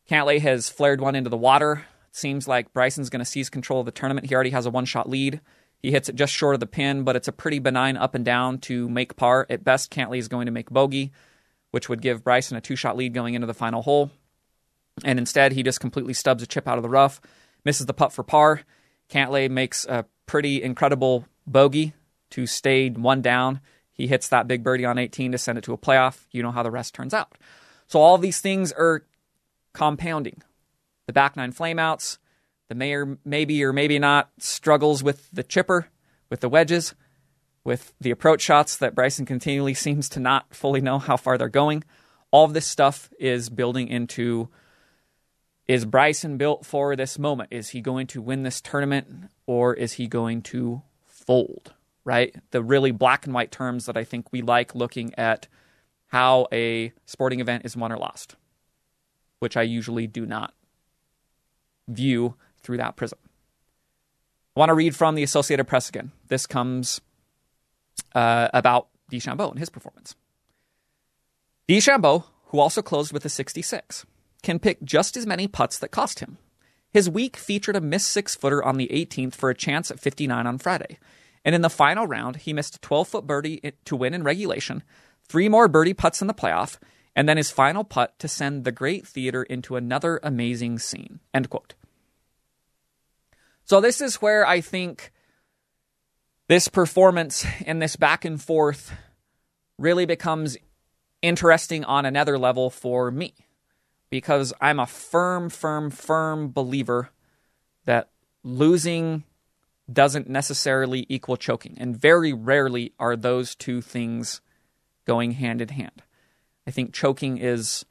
Cantlay 0.10 0.42
has 0.42 0.68
flared 0.68 1.00
one 1.00 1.16
into 1.16 1.30
the 1.30 1.38
water. 1.38 1.86
It 2.10 2.16
seems 2.16 2.48
like 2.48 2.74
Bryson's 2.74 3.12
going 3.12 3.20
to 3.20 3.26
seize 3.26 3.50
control 3.50 3.82
of 3.82 3.86
the 3.86 3.92
tournament. 3.92 4.28
He 4.28 4.34
already 4.34 4.50
has 4.50 4.66
a 4.66 4.72
one 4.72 4.86
shot 4.86 5.08
lead. 5.08 5.42
He 5.78 5.92
hits 5.92 6.10
it 6.10 6.16
just 6.16 6.34
short 6.34 6.56
of 6.56 6.60
the 6.60 6.68
pin, 6.68 7.04
but 7.04 7.16
it's 7.16 7.28
a 7.28 7.32
pretty 7.32 7.60
benign 7.60 7.98
up 7.98 8.16
and 8.16 8.26
down 8.26 8.60
to 8.60 8.90
make 8.90 9.16
par. 9.16 9.46
At 9.50 9.64
best, 9.64 9.92
Cantlay 9.92 10.18
is 10.18 10.28
going 10.28 10.48
to 10.48 10.52
make 10.52 10.70
bogey, 10.70 11.12
which 11.72 11.88
would 11.88 12.02
give 12.02 12.24
Bryson 12.24 12.58
a 12.58 12.62
two 12.62 12.76
shot 12.76 12.98
lead 12.98 13.14
going 13.14 13.36
into 13.36 13.48
the 13.48 13.54
final 13.54 13.82
hole. 13.82 14.12
And 15.04 15.20
instead, 15.20 15.54
he 15.54 15.64
just 15.64 15.80
completely 15.80 16.14
stubs 16.14 16.44
a 16.44 16.48
chip 16.48 16.68
out 16.68 16.78
of 16.78 16.84
the 16.84 16.90
rough, 16.90 17.22
misses 17.66 17.86
the 17.86 17.94
putt 17.94 18.14
for 18.14 18.24
par. 18.24 18.62
Cantlay 19.10 19.50
makes 19.50 19.86
a 19.86 20.06
pretty 20.26 20.62
incredible 20.62 21.26
bogey 21.46 21.94
to 22.32 22.46
stay 22.46 22.90
one 22.90 23.22
down. 23.22 23.62
He 23.92 24.08
hits 24.08 24.30
that 24.30 24.48
big 24.48 24.64
birdie 24.64 24.86
on 24.86 24.98
18 24.98 25.34
to 25.34 25.38
send 25.38 25.58
it 25.58 25.64
to 25.66 25.74
a 25.74 25.78
playoff. 25.78 26.26
You 26.32 26.44
know 26.44 26.52
how 26.52 26.64
the 26.64 26.72
rest 26.72 26.94
turns 26.94 27.14
out. 27.14 27.38
So 27.88 28.00
all 28.00 28.18
these 28.18 28.40
things 28.40 28.72
are 28.72 29.06
compounding. 29.74 30.42
The 31.08 31.14
back 31.14 31.36
nine 31.36 31.52
flameouts, 31.52 32.18
the 32.70 32.76
mayor 32.76 33.18
maybe 33.26 33.64
or 33.64 33.74
maybe 33.74 34.00
not 34.00 34.30
struggles 34.38 35.04
with 35.04 35.30
the 35.32 35.44
chipper, 35.44 35.90
with 36.30 36.40
the 36.40 36.50
wedges, 36.50 36.96
with 37.64 37.94
the 38.00 38.12
approach 38.12 38.42
shots 38.42 38.78
that 38.78 38.96
Bryson 38.96 39.26
continually 39.26 39.74
seems 39.76 40.08
to 40.10 40.20
not 40.20 40.56
fully 40.56 40.82
know 40.82 41.00
how 41.00 41.18
far 41.18 41.38
they're 41.38 41.50
going. 41.50 41.84
All 42.32 42.46
of 42.46 42.54
this 42.54 42.68
stuff 42.68 43.12
is 43.20 43.50
building 43.50 43.90
into 43.90 44.48
is 45.68 45.86
Bryson 45.86 46.38
built 46.38 46.66
for 46.66 46.96
this 46.96 47.18
moment? 47.20 47.50
Is 47.52 47.70
he 47.70 47.82
going 47.82 48.08
to 48.08 48.22
win 48.22 48.44
this 48.44 48.62
tournament 48.62 49.30
or 49.46 49.74
is 49.74 49.94
he 49.94 50.08
going 50.08 50.42
to 50.44 50.82
fold? 51.06 51.74
Right? 52.04 52.36
The 52.52 52.64
really 52.64 52.92
black 52.92 53.26
and 53.26 53.34
white 53.34 53.52
terms 53.52 53.86
that 53.86 53.96
I 53.96 54.04
think 54.04 54.32
we 54.32 54.42
like 54.42 54.74
looking 54.74 55.14
at 55.18 55.48
how 56.08 56.48
a 56.52 56.92
sporting 57.06 57.40
event 57.40 57.64
is 57.66 57.78
won 57.78 57.92
or 57.92 57.98
lost, 57.98 58.36
which 59.40 59.56
I 59.56 59.62
usually 59.62 60.08
do 60.08 60.26
not 60.26 60.54
view 61.88 62.36
through 62.62 62.78
that 62.78 62.96
prism. 62.96 63.20
I 64.56 64.60
want 64.60 64.70
to 64.70 64.74
read 64.74 64.96
from 64.96 65.16
the 65.16 65.24
Associated 65.24 65.66
Press 65.66 65.88
again. 65.88 66.12
This 66.28 66.46
comes 66.46 67.00
uh, 68.14 68.50
about 68.54 68.88
DeChambeau 69.12 69.52
and 69.52 69.60
his 69.60 69.70
performance. 69.70 70.16
DeChambeau, 71.70 72.26
who 72.48 72.60
also 72.60 72.82
closed 72.82 73.14
with 73.14 73.24
a 73.24 73.30
66, 73.30 74.06
can 74.44 74.60
pick 74.60 74.84
just 74.84 75.16
as 75.16 75.26
many 75.26 75.48
putts 75.48 75.78
that 75.80 75.92
cost 75.92 76.20
him. 76.20 76.38
His 76.92 77.10
week 77.10 77.38
featured 77.38 77.76
a 77.76 77.82
missed 77.82 78.10
six 78.10 78.36
footer 78.36 78.64
on 78.64 78.78
the 78.78 78.90
18th 78.92 79.36
for 79.36 79.50
a 79.50 79.56
chance 79.56 79.90
at 79.92 80.00
59 80.00 80.46
on 80.46 80.58
Friday. 80.58 81.00
And 81.46 81.56
in 81.56 81.62
the 81.62 81.70
final 81.70 82.06
round, 82.06 82.38
he 82.38 82.54
missed 82.54 82.76
a 82.76 82.82
12 82.82 83.08
foot 83.08 83.28
birdie 83.28 83.74
to 83.86 83.96
win 83.96 84.14
in 84.14 84.24
regulation, 84.24 84.84
three 85.28 85.50
more 85.50 85.68
birdie 85.68 85.94
putts 85.94 86.22
in 86.22 86.28
the 86.28 86.34
playoff, 86.34 86.78
and 87.16 87.28
then 87.28 87.38
his 87.38 87.50
final 87.50 87.84
putt 87.84 88.18
to 88.20 88.28
send 88.28 88.64
the 88.64 88.72
great 88.72 89.08
theater 89.08 89.44
into 89.44 89.76
another 89.76 90.20
amazing 90.22 90.80
scene. 90.80 91.20
End 91.34 91.50
quote. 91.50 91.74
So, 93.64 93.80
this 93.80 94.02
is 94.02 94.22
where 94.22 94.46
I 94.46 94.62
think 94.62 95.12
this 96.48 96.68
performance 96.68 97.46
and 97.66 97.82
this 97.82 97.96
back 97.96 98.26
and 98.26 98.42
forth 98.42 98.92
really 99.78 100.06
becomes 100.06 100.58
interesting 101.22 101.86
on 101.86 102.06
another 102.06 102.38
level 102.38 102.70
for 102.70 103.12
me 103.12 103.34
because 104.12 104.54
I'm 104.62 104.80
a 104.80 104.86
firm, 104.86 105.50
firm, 105.50 105.90
firm 105.90 106.52
believer 106.52 107.10
that 107.86 108.10
losing 108.44 109.24
doesn't 109.92 110.30
necessarily 110.30 111.08
equal 111.10 111.38
choking. 111.38 111.76
And 111.80 111.98
very 112.00 112.34
rarely 112.34 112.94
are 113.00 113.16
those 113.16 113.56
two 113.56 113.82
things 113.82 114.42
going 115.08 115.32
hand 115.32 115.62
in 115.62 115.70
hand. 115.70 116.04
I 116.68 116.72
think 116.72 116.94
choking 116.94 117.38
is 117.38 117.86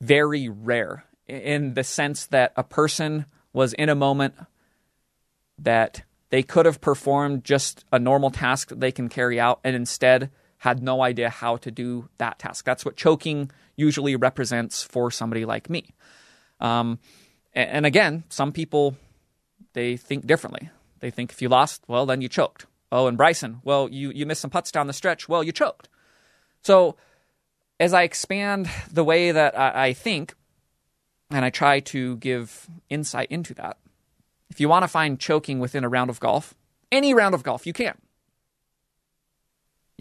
very 0.00 0.48
rare 0.48 1.04
in 1.26 1.74
the 1.74 1.84
sense 1.84 2.26
that 2.26 2.52
a 2.56 2.64
person 2.64 3.24
was 3.52 3.72
in 3.74 3.88
a 3.88 3.94
moment 3.94 4.34
that 5.58 6.02
they 6.30 6.42
could 6.42 6.66
have 6.66 6.80
performed 6.80 7.44
just 7.44 7.84
a 7.92 7.98
normal 7.98 8.30
task 8.30 8.68
that 8.68 8.80
they 8.80 8.92
can 8.92 9.08
carry 9.08 9.38
out 9.38 9.60
and 9.62 9.76
instead 9.76 10.30
had 10.62 10.80
no 10.80 11.02
idea 11.02 11.28
how 11.28 11.56
to 11.56 11.72
do 11.72 12.08
that 12.18 12.38
task. 12.38 12.64
That's 12.64 12.84
what 12.84 12.94
choking 12.94 13.50
usually 13.74 14.14
represents 14.14 14.80
for 14.84 15.10
somebody 15.10 15.44
like 15.44 15.68
me. 15.68 15.88
Um, 16.60 17.00
and, 17.52 17.84
again, 17.84 18.22
some 18.28 18.52
people 18.52 18.94
they 19.72 19.96
think 19.96 20.24
differently. 20.24 20.70
They 21.00 21.10
think 21.10 21.32
if 21.32 21.42
you 21.42 21.48
lost, 21.48 21.82
well, 21.88 22.06
then 22.06 22.20
you 22.20 22.28
choked. 22.28 22.66
Oh, 22.92 23.08
and 23.08 23.16
Bryson, 23.16 23.60
well, 23.64 23.88
you 23.88 24.12
you 24.12 24.24
missed 24.24 24.42
some 24.42 24.50
putts 24.50 24.70
down 24.70 24.86
the 24.86 24.92
stretch. 24.92 25.28
Well, 25.28 25.42
you 25.42 25.50
choked. 25.50 25.88
So 26.62 26.94
as 27.80 27.92
I 27.92 28.04
expand 28.04 28.70
the 28.88 29.02
way 29.02 29.32
that 29.32 29.58
I, 29.58 29.86
I 29.86 29.92
think, 29.94 30.34
and 31.28 31.44
I 31.44 31.50
try 31.50 31.80
to 31.80 32.16
give 32.18 32.68
insight 32.88 33.32
into 33.32 33.52
that, 33.54 33.78
if 34.48 34.60
you 34.60 34.68
want 34.68 34.84
to 34.84 34.88
find 34.88 35.18
choking 35.18 35.58
within 35.58 35.82
a 35.82 35.88
round 35.88 36.08
of 36.08 36.20
golf, 36.20 36.54
any 36.92 37.14
round 37.14 37.34
of 37.34 37.42
golf, 37.42 37.66
you 37.66 37.72
can. 37.72 37.98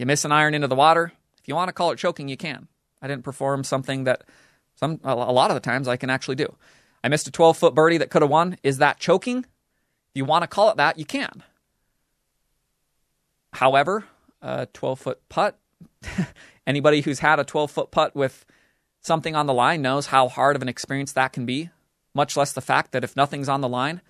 You 0.02 0.08
miss 0.08 0.26
an 0.26 0.32
iron 0.32 0.56
into 0.56 0.68
the 0.68 0.76
water. 0.76 1.12
If 1.40 1.48
you 1.48 1.54
want 1.54 1.70
to 1.70 1.74
call 1.74 1.92
it 1.92 2.00
choking, 2.00 2.28
you 2.28 2.36
can. 2.36 2.68
I 3.04 3.08
didn't 3.08 3.24
perform 3.24 3.64
something 3.64 4.06
that 4.06 4.24
some 4.74 5.00
a 5.04 5.14
lot 5.14 5.52
of 5.52 5.56
the 5.56 5.60
times 5.60 5.88
I 5.88 5.96
can 5.96 6.10
actually 6.10 6.38
do. 6.38 6.56
I 7.04 7.08
missed 7.08 7.28
a 7.28 7.32
12 7.32 7.56
foot 7.56 7.76
birdie 7.76 8.00
that 8.00 8.10
could 8.10 8.24
have 8.24 8.32
won. 8.32 8.58
Is 8.64 8.80
that 8.80 9.00
choking? 9.00 9.38
If 9.42 10.16
you 10.16 10.26
want 10.26 10.42
to 10.42 10.48
call 10.48 10.72
it 10.72 10.78
that, 10.78 10.98
you 10.98 11.06
can. 11.06 11.44
However, 13.54 14.06
a 14.42 14.66
12 14.74 15.00
foot 15.00 15.30
putt, 15.30 15.60
anybody 16.66 17.02
who's 17.02 17.20
had 17.20 17.40
a 17.40 17.44
12 17.44 17.70
foot 17.70 17.92
putt 17.92 18.16
with 18.16 18.44
something 19.02 19.36
on 19.36 19.46
the 19.46 19.54
line 19.54 19.84
knows 19.84 20.08
how 20.08 20.28
hard 20.28 20.56
of 20.56 20.64
an 20.64 20.70
experience 20.70 21.12
that 21.12 21.32
can 21.32 21.46
be, 21.46 21.70
much 22.16 22.36
less 22.36 22.54
the 22.54 22.60
fact 22.60 22.92
that 22.94 23.04
if 23.04 23.16
nothing's 23.16 23.50
on 23.50 23.62
the 23.62 23.70
line, 23.70 24.02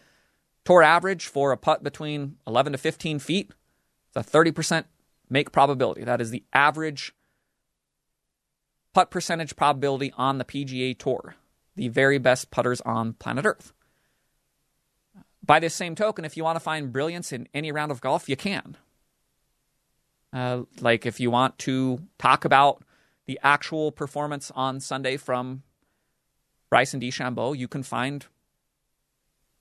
Tour 0.63 0.83
average 0.83 1.27
for 1.27 1.51
a 1.51 1.57
putt 1.57 1.83
between 1.83 2.37
11 2.47 2.71
to 2.71 2.77
15 2.77 3.19
feet 3.19 3.51
is 4.15 4.15
a 4.15 4.23
30% 4.23 4.85
make 5.31 5.51
probability. 5.51 6.03
That 6.03 6.21
is 6.21 6.29
the 6.29 6.43
average 6.53 7.15
putt 8.93 9.09
percentage 9.09 9.55
probability 9.55 10.13
on 10.17 10.37
the 10.37 10.45
PGA 10.45 10.97
Tour, 10.97 11.35
the 11.75 11.87
very 11.87 12.19
best 12.19 12.51
putters 12.51 12.81
on 12.81 13.13
planet 13.13 13.45
Earth. 13.45 13.73
By 15.43 15.59
this 15.59 15.73
same 15.73 15.95
token, 15.95 16.25
if 16.25 16.37
you 16.37 16.43
want 16.43 16.57
to 16.57 16.59
find 16.59 16.93
brilliance 16.93 17.31
in 17.31 17.47
any 17.53 17.71
round 17.71 17.91
of 17.91 18.01
golf, 18.01 18.29
you 18.29 18.35
can. 18.35 18.77
Uh, 20.33 20.63
like 20.79 21.05
if 21.05 21.19
you 21.19 21.31
want 21.31 21.57
to 21.59 21.99
talk 22.19 22.45
about 22.45 22.83
the 23.25 23.39
actual 23.41 23.91
performance 23.91 24.51
on 24.53 24.79
Sunday 24.79 25.17
from 25.17 25.63
Bryson 26.69 26.99
DeChambeau, 26.99 27.57
you 27.57 27.67
can 27.67 27.83
find 27.83 28.25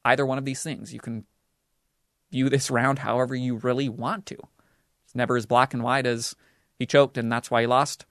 either 0.04 0.26
one 0.26 0.38
of 0.38 0.44
these 0.44 0.62
things. 0.62 0.92
You 0.92 1.00
can 1.00 1.24
view 2.30 2.48
this 2.48 2.70
round 2.70 3.00
however 3.00 3.34
you 3.34 3.56
really 3.56 3.88
want 3.88 4.26
to. 4.26 4.36
It's 5.10 5.16
never 5.16 5.36
as 5.36 5.44
black 5.44 5.74
and 5.74 5.82
white 5.82 6.06
as 6.06 6.36
he 6.78 6.86
choked 6.86 7.18
and 7.18 7.32
that's 7.32 7.50
why 7.50 7.62
he 7.62 7.66
lost. 7.66 8.06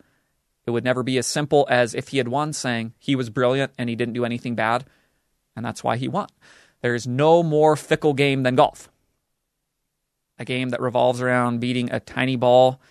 It 0.66 0.72
would 0.72 0.84
never 0.84 1.02
be 1.02 1.18
as 1.18 1.26
simple 1.26 1.66
as 1.70 1.96
if 1.96 2.10
he 2.10 2.18
had 2.18 2.28
won 2.28 2.52
saying 2.52 2.94
he 3.00 3.16
was 3.16 3.30
brilliant 3.30 3.72
and 3.78 3.90
he 3.90 3.96
didn't 3.96 4.16
do 4.16 4.26
anything 4.26 4.54
bad 4.54 4.84
and 5.56 5.66
that's 5.66 5.82
why 5.82 5.96
he 5.96 6.10
won. 6.10 6.28
There 6.82 6.94
is 6.94 7.08
no 7.08 7.42
more 7.42 7.78
fickle 7.78 8.14
game 8.14 8.44
than 8.44 8.58
golf. 8.58 8.90
A 10.38 10.44
game 10.44 10.70
that 10.70 10.82
revolves 10.82 11.22
around 11.22 11.62
beating 11.62 11.90
a 11.90 12.02
tiny 12.02 12.36
ball 12.36 12.82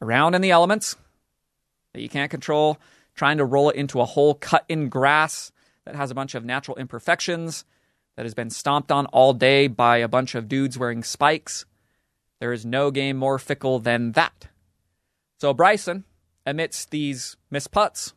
around 0.00 0.36
in 0.36 0.42
the 0.42 0.52
elements 0.52 0.94
that 1.92 2.02
you 2.02 2.08
can't 2.08 2.30
control, 2.30 2.78
trying 3.16 3.38
to 3.38 3.44
roll 3.44 3.70
it 3.70 3.74
into 3.74 4.00
a 4.00 4.04
hole 4.04 4.34
cut 4.34 4.64
in 4.68 4.88
grass 4.88 5.50
that 5.86 5.96
has 5.96 6.12
a 6.12 6.14
bunch 6.14 6.36
of 6.36 6.44
natural 6.44 6.76
imperfections 6.76 7.64
that 8.14 8.24
has 8.24 8.34
been 8.34 8.50
stomped 8.50 8.92
on 8.92 9.06
all 9.06 9.32
day 9.32 9.66
by 9.66 9.96
a 9.96 10.06
bunch 10.06 10.36
of 10.36 10.48
dudes 10.48 10.78
wearing 10.78 11.02
spikes. 11.02 11.64
There 12.40 12.52
is 12.52 12.66
no 12.66 12.90
game 12.90 13.16
more 13.16 13.38
fickle 13.38 13.78
than 13.78 14.12
that. 14.12 14.48
So 15.38 15.54
Bryson, 15.54 16.04
amidst 16.44 16.90
these 16.90 17.36
missed 17.50 17.70
putts, 17.70 18.14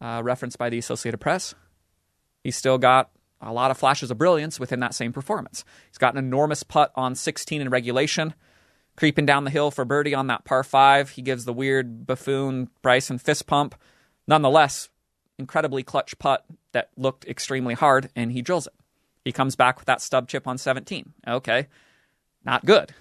uh, 0.00 0.20
referenced 0.22 0.58
by 0.58 0.70
the 0.70 0.78
Associated 0.78 1.18
Press, 1.18 1.54
he's 2.42 2.56
still 2.56 2.78
got 2.78 3.10
a 3.40 3.52
lot 3.52 3.70
of 3.70 3.78
flashes 3.78 4.10
of 4.10 4.18
brilliance 4.18 4.60
within 4.60 4.80
that 4.80 4.94
same 4.94 5.12
performance. 5.12 5.64
He's 5.88 5.98
got 5.98 6.14
an 6.14 6.24
enormous 6.24 6.62
putt 6.62 6.92
on 6.94 7.14
16 7.14 7.60
in 7.60 7.70
regulation, 7.70 8.34
creeping 8.96 9.26
down 9.26 9.44
the 9.44 9.50
hill 9.50 9.70
for 9.70 9.84
birdie 9.84 10.14
on 10.14 10.26
that 10.28 10.44
par 10.44 10.62
five. 10.62 11.10
He 11.10 11.22
gives 11.22 11.44
the 11.44 11.52
weird 11.52 12.06
buffoon 12.06 12.68
Bryson 12.82 13.18
fist 13.18 13.46
pump. 13.46 13.74
Nonetheless, 14.26 14.88
incredibly 15.38 15.82
clutch 15.82 16.18
putt 16.18 16.44
that 16.72 16.90
looked 16.96 17.26
extremely 17.26 17.74
hard, 17.74 18.10
and 18.14 18.32
he 18.32 18.42
drills 18.42 18.66
it. 18.66 18.74
He 19.24 19.32
comes 19.32 19.56
back 19.56 19.78
with 19.78 19.86
that 19.86 20.02
stub 20.02 20.28
chip 20.28 20.46
on 20.46 20.58
17. 20.58 21.12
Okay, 21.26 21.68
not 22.44 22.64
good. 22.64 22.94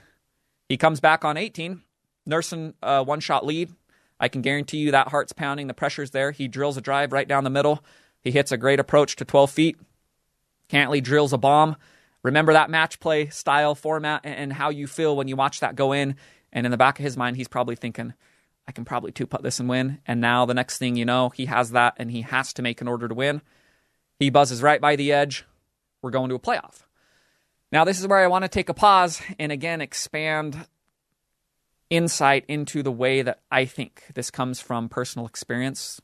He 0.70 0.78
comes 0.78 1.00
back 1.00 1.26
on 1.26 1.38
18, 1.38 1.82
nursing 2.26 2.74
a 2.82 3.04
one 3.04 3.20
shot 3.20 3.46
lead. 3.46 3.72
I 4.20 4.28
can 4.28 4.42
guarantee 4.42 4.78
you 4.78 4.92
that 4.92 5.10
heart's 5.10 5.34
pounding, 5.34 5.68
the 5.68 5.74
pressure's 5.74 6.12
there. 6.12 6.32
He 6.32 6.48
drills 6.48 6.78
a 6.78 6.82
drive 6.82 7.12
right 7.12 7.28
down 7.28 7.44
the 7.44 7.50
middle. 7.50 7.84
He 8.22 8.32
hits 8.32 8.52
a 8.52 8.58
great 8.58 8.80
approach 8.80 9.16
to 9.18 9.26
12 9.26 9.52
feet. 9.52 9.78
Cantlay 10.70 11.04
drills 11.04 11.34
a 11.34 11.38
bomb. 11.38 11.76
Remember 12.24 12.54
that 12.54 12.70
match 12.70 13.00
play 13.00 13.28
style 13.28 13.76
format 13.76 14.22
and 14.24 14.54
how 14.54 14.70
you 14.70 14.88
feel 14.88 15.16
when 15.16 15.28
you 15.28 15.36
watch 15.36 15.60
that 15.60 15.76
go 15.76 15.92
in. 15.92 16.16
And 16.54 16.66
in 16.66 16.72
the 16.72 16.78
back 16.78 17.00
of 17.00 17.04
his 17.04 17.18
mind, 17.18 17.36
he's 17.36 17.50
probably 17.50 17.76
thinking, 17.76 18.14
I 18.66 18.72
can 18.72 18.86
probably 18.86 19.12
two 19.12 19.28
putt 19.28 19.44
this 19.44 19.60
and 19.60 19.68
win. 19.68 20.00
And 20.08 20.22
now 20.22 20.46
the 20.46 20.54
next 20.54 20.78
thing 20.78 20.96
you 20.96 21.04
know, 21.04 21.30
he 21.30 21.48
has 21.48 21.72
that 21.72 21.96
and 21.98 22.10
he 22.10 22.22
has 22.22 22.54
to 22.54 22.62
make 22.62 22.80
an 22.80 22.88
order 22.88 23.10
to 23.10 23.16
win. 23.16 23.42
He 24.20 24.30
buzzes 24.30 24.62
right 24.62 24.80
by 24.80 24.96
the 24.96 25.12
edge, 25.12 25.46
we're 26.02 26.12
going 26.12 26.30
to 26.30 26.36
a 26.36 26.40
playoff. 26.40 26.84
Now, 27.74 27.86
this 27.86 28.00
is 28.00 28.08
where 28.08 28.20
I 28.20 28.28
want 28.28 28.44
to 28.44 28.50
take 28.50 28.70
a 28.70 28.74
pause 28.76 29.20
and 29.40 29.52
again 29.52 29.82
expand 29.82 30.68
insight 31.90 32.46
into 32.48 32.84
the 32.84 32.92
way 32.92 33.24
that 33.24 33.40
I 33.52 33.66
think. 33.66 34.04
This 34.14 34.30
comes 34.30 34.60
from 34.60 34.90
personal 34.90 35.26
experience 35.26 36.00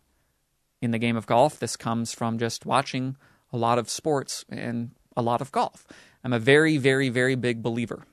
in 0.82 0.89
the 0.89 0.97
game 0.97 1.15
of 1.15 1.27
golf. 1.27 1.60
This 1.60 1.77
comes 1.77 2.12
from 2.12 2.39
just 2.39 2.65
watching 2.65 3.17
a 3.53 3.58
lot 3.58 3.77
of 3.77 3.88
sports 3.88 4.45
and 4.49 4.91
a 5.15 5.21
lot 5.21 5.41
of 5.41 5.51
golf. 5.51 5.86
I'm 6.23 6.34
a 6.34 6.39
very, 6.39 6.77
very, 6.77 7.10
very 7.10 7.36
big 7.36 7.62
believer 7.62 8.03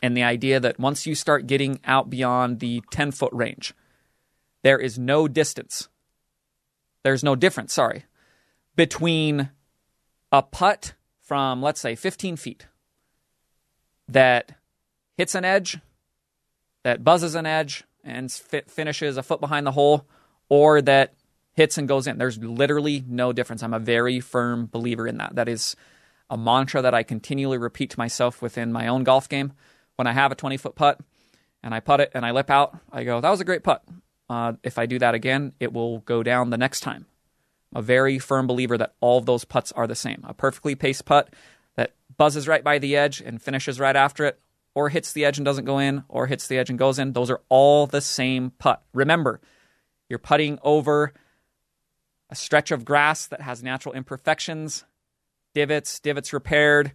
And 0.00 0.16
the 0.16 0.22
idea 0.22 0.60
that 0.60 0.78
once 0.78 1.08
you 1.08 1.16
start 1.16 1.48
getting 1.48 1.80
out 1.84 2.08
beyond 2.08 2.60
the 2.60 2.84
10 2.92 3.10
foot 3.10 3.32
range, 3.32 3.74
there 4.62 4.78
is 4.78 4.96
no 4.96 5.26
distance. 5.26 5.88
There's 7.02 7.24
no 7.24 7.34
difference, 7.34 7.74
sorry, 7.74 8.04
between 8.76 9.50
a 10.30 10.42
putt 10.42 10.94
from, 11.32 11.62
let's 11.62 11.80
say, 11.80 11.94
15 11.94 12.36
feet 12.36 12.66
that 14.06 14.52
hits 15.16 15.34
an 15.34 15.46
edge, 15.46 15.78
that 16.82 17.02
buzzes 17.02 17.34
an 17.34 17.46
edge 17.46 17.84
and 18.04 18.30
finishes 18.30 19.16
a 19.16 19.22
foot 19.22 19.40
behind 19.40 19.66
the 19.66 19.72
hole, 19.72 20.06
or 20.50 20.82
that 20.82 21.14
hits 21.54 21.78
and 21.78 21.88
goes 21.88 22.06
in. 22.06 22.18
There's 22.18 22.36
literally 22.36 23.02
no 23.08 23.32
difference. 23.32 23.62
I'm 23.62 23.72
a 23.72 23.78
very 23.78 24.20
firm 24.20 24.68
believer 24.70 25.06
in 25.06 25.16
that. 25.16 25.34
That 25.34 25.48
is 25.48 25.74
a 26.28 26.36
mantra 26.36 26.82
that 26.82 26.92
I 26.92 27.02
continually 27.02 27.56
repeat 27.56 27.88
to 27.92 27.98
myself 27.98 28.42
within 28.42 28.70
my 28.70 28.86
own 28.86 29.02
golf 29.02 29.26
game. 29.26 29.54
When 29.96 30.06
I 30.06 30.12
have 30.12 30.32
a 30.32 30.34
20 30.34 30.58
foot 30.58 30.74
putt 30.74 31.00
and 31.62 31.74
I 31.74 31.80
putt 31.80 32.00
it 32.00 32.10
and 32.12 32.26
I 32.26 32.32
lip 32.32 32.50
out, 32.50 32.78
I 32.92 33.04
go, 33.04 33.22
that 33.22 33.30
was 33.30 33.40
a 33.40 33.46
great 33.46 33.62
putt. 33.62 33.82
Uh, 34.28 34.52
if 34.62 34.76
I 34.76 34.84
do 34.84 34.98
that 34.98 35.14
again, 35.14 35.54
it 35.60 35.72
will 35.72 36.00
go 36.00 36.22
down 36.22 36.50
the 36.50 36.58
next 36.58 36.80
time. 36.80 37.06
A 37.74 37.82
very 37.82 38.18
firm 38.18 38.46
believer 38.46 38.76
that 38.76 38.94
all 39.00 39.18
of 39.18 39.26
those 39.26 39.44
putts 39.44 39.72
are 39.72 39.86
the 39.86 39.94
same. 39.94 40.22
A 40.26 40.34
perfectly 40.34 40.74
paced 40.74 41.04
putt 41.04 41.32
that 41.76 41.94
buzzes 42.16 42.46
right 42.46 42.62
by 42.62 42.78
the 42.78 42.96
edge 42.96 43.20
and 43.20 43.40
finishes 43.40 43.80
right 43.80 43.96
after 43.96 44.24
it, 44.24 44.38
or 44.74 44.88
hits 44.88 45.12
the 45.12 45.24
edge 45.24 45.38
and 45.38 45.44
doesn't 45.44 45.64
go 45.64 45.78
in, 45.78 46.04
or 46.08 46.26
hits 46.26 46.48
the 46.48 46.58
edge 46.58 46.70
and 46.70 46.78
goes 46.78 46.98
in. 46.98 47.12
Those 47.12 47.30
are 47.30 47.40
all 47.48 47.86
the 47.86 48.00
same 48.00 48.52
putt. 48.58 48.82
Remember, 48.94 49.40
you're 50.08 50.18
putting 50.18 50.58
over 50.62 51.12
a 52.30 52.34
stretch 52.34 52.70
of 52.70 52.84
grass 52.84 53.26
that 53.26 53.42
has 53.42 53.62
natural 53.62 53.94
imperfections, 53.94 54.84
divots, 55.54 56.00
divots 56.00 56.32
repaired, 56.32 56.92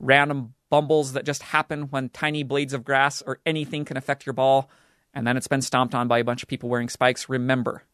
random 0.00 0.54
bumbles 0.68 1.12
that 1.12 1.24
just 1.24 1.42
happen 1.42 1.82
when 1.90 2.08
tiny 2.08 2.42
blades 2.42 2.72
of 2.72 2.84
grass 2.84 3.22
or 3.22 3.38
anything 3.46 3.84
can 3.84 3.96
affect 3.96 4.26
your 4.26 4.32
ball, 4.32 4.68
and 5.14 5.26
then 5.26 5.36
it's 5.36 5.46
been 5.46 5.62
stomped 5.62 5.94
on 5.94 6.08
by 6.08 6.18
a 6.18 6.24
bunch 6.24 6.42
of 6.42 6.48
people 6.48 6.68
wearing 6.68 6.88
spikes. 6.88 7.28
Remember 7.28 7.84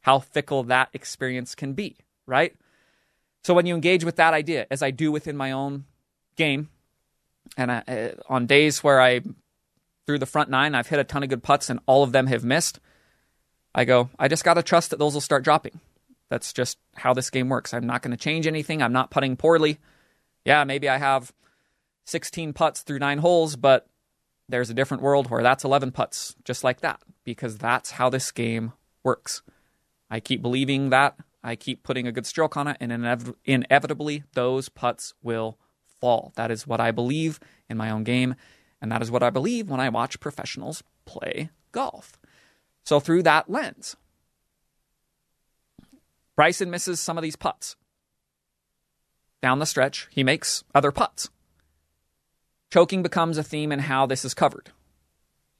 how 0.00 0.18
fickle 0.18 0.64
that 0.64 0.88
experience 0.92 1.54
can 1.54 1.74
be, 1.74 1.96
right? 2.26 2.54
So 3.44 3.54
when 3.54 3.66
you 3.66 3.74
engage 3.74 4.04
with 4.04 4.16
that 4.16 4.34
idea, 4.34 4.66
as 4.70 4.82
I 4.82 4.90
do 4.90 5.12
within 5.12 5.36
my 5.36 5.52
own 5.52 5.84
game, 6.36 6.68
and 7.56 7.72
I, 7.72 7.78
uh, 7.88 8.08
on 8.28 8.46
days 8.46 8.84
where 8.84 9.00
I 9.00 9.20
through 10.06 10.18
the 10.18 10.26
front 10.26 10.50
nine, 10.50 10.74
I've 10.74 10.88
hit 10.88 10.98
a 10.98 11.04
ton 11.04 11.22
of 11.22 11.28
good 11.28 11.42
putts 11.42 11.70
and 11.70 11.80
all 11.86 12.02
of 12.02 12.12
them 12.12 12.26
have 12.26 12.44
missed. 12.44 12.80
I 13.74 13.84
go, 13.84 14.10
I 14.18 14.28
just 14.28 14.44
got 14.44 14.54
to 14.54 14.62
trust 14.62 14.90
that 14.90 14.98
those 14.98 15.14
will 15.14 15.20
start 15.20 15.44
dropping. 15.44 15.80
That's 16.28 16.52
just 16.52 16.78
how 16.96 17.14
this 17.14 17.30
game 17.30 17.48
works. 17.48 17.72
I'm 17.72 17.86
not 17.86 18.02
going 18.02 18.10
to 18.10 18.16
change 18.16 18.46
anything. 18.46 18.82
I'm 18.82 18.92
not 18.92 19.10
putting 19.10 19.36
poorly. 19.36 19.78
Yeah, 20.44 20.64
maybe 20.64 20.88
I 20.88 20.98
have 20.98 21.32
16 22.06 22.52
putts 22.52 22.82
through 22.82 22.98
nine 22.98 23.18
holes, 23.18 23.56
but 23.56 23.86
there's 24.48 24.70
a 24.70 24.74
different 24.74 25.02
world 25.02 25.30
where 25.30 25.42
that's 25.42 25.64
11 25.64 25.92
putts, 25.92 26.34
just 26.44 26.64
like 26.64 26.80
that, 26.80 27.00
because 27.24 27.58
that's 27.58 27.92
how 27.92 28.10
this 28.10 28.32
game 28.32 28.72
works. 29.04 29.42
I 30.10 30.20
keep 30.20 30.42
believing 30.42 30.90
that. 30.90 31.16
I 31.42 31.56
keep 31.56 31.82
putting 31.82 32.06
a 32.06 32.12
good 32.12 32.26
stroke 32.26 32.56
on 32.56 32.68
it, 32.68 32.76
and 32.80 32.92
inev- 32.92 33.34
inevitably, 33.44 34.24
those 34.34 34.68
putts 34.68 35.14
will 35.22 35.58
fall. 36.00 36.32
That 36.36 36.50
is 36.50 36.66
what 36.66 36.80
I 36.80 36.90
believe 36.90 37.40
in 37.68 37.76
my 37.76 37.90
own 37.90 38.04
game, 38.04 38.34
and 38.82 38.90
that 38.92 39.02
is 39.02 39.10
what 39.10 39.22
I 39.22 39.30
believe 39.30 39.70
when 39.70 39.80
I 39.80 39.88
watch 39.88 40.20
professionals 40.20 40.82
play 41.04 41.50
golf. 41.72 42.18
So, 42.84 43.00
through 43.00 43.22
that 43.22 43.48
lens, 43.48 43.96
Bryson 46.36 46.70
misses 46.70 47.00
some 47.00 47.16
of 47.16 47.22
these 47.22 47.36
putts. 47.36 47.76
Down 49.42 49.58
the 49.58 49.66
stretch, 49.66 50.08
he 50.10 50.22
makes 50.22 50.64
other 50.74 50.92
putts. 50.92 51.30
Choking 52.70 53.02
becomes 53.02 53.38
a 53.38 53.42
theme 53.42 53.72
in 53.72 53.80
how 53.80 54.06
this 54.06 54.24
is 54.24 54.34
covered, 54.34 54.70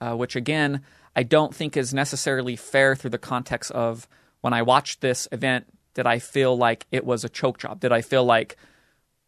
uh, 0.01 0.15
which 0.15 0.37
again, 0.37 0.83
I 1.17 1.23
don't 1.23 1.55
think 1.55 1.77
is 1.77 1.93
necessarily 1.95 2.57
fair 2.57 2.95
through 2.95 3.11
the 3.11 3.19
context 3.19 3.71
of 3.73 4.07
when 4.41 4.53
I 4.53 4.63
watched 4.63 5.01
this 5.01 5.29
event, 5.33 5.67
did 5.95 6.07
I 6.07 6.19
feel 6.19 6.57
like 6.57 6.87
it 6.91 7.05
was 7.05 7.25
a 7.25 7.29
choke 7.29 7.59
job? 7.59 7.81
Did 7.81 7.93
I 7.93 8.01
feel 8.01 8.25
like 8.25 8.57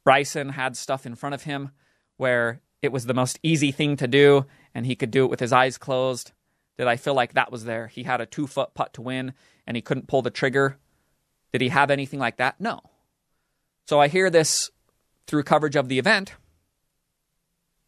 Bryson 0.05 0.51
had 0.51 0.77
stuff 0.77 1.07
in 1.07 1.14
front 1.14 1.35
of 1.35 1.42
him 1.42 1.70
where 2.16 2.61
it 2.81 2.92
was 2.92 3.07
the 3.07 3.14
most 3.14 3.38
easy 3.42 3.72
thing 3.72 3.96
to 3.96 4.09
do 4.09 4.46
and 4.75 4.87
he 4.87 4.96
could 4.96 5.11
do 5.11 5.25
it 5.25 5.31
with 5.31 5.40
his 5.40 5.53
eyes 5.53 5.79
closed? 5.79 6.33
Did 6.79 6.87
I 6.87 6.96
feel 6.96 7.14
like 7.14 7.35
that 7.35 7.53
was 7.53 7.64
there? 7.64 7.88
He 7.88 8.05
had 8.05 8.20
a 8.20 8.27
two 8.27 8.46
foot 8.46 8.75
putt 8.75 8.94
to 8.94 9.03
win 9.03 9.35
and 9.66 9.77
he 9.77 9.83
couldn't 9.83 10.09
pull 10.09 10.22
the 10.22 10.31
trigger 10.31 10.79
did 11.53 11.61
he 11.61 11.68
have 11.68 11.90
anything 11.90 12.18
like 12.18 12.38
that? 12.38 12.61
No. 12.61 12.81
So 13.87 14.01
I 14.01 14.09
hear 14.09 14.31
this 14.31 14.70
through 15.27 15.42
coverage 15.44 15.77
of 15.77 15.88
the 15.88 15.98
event, 15.98 16.35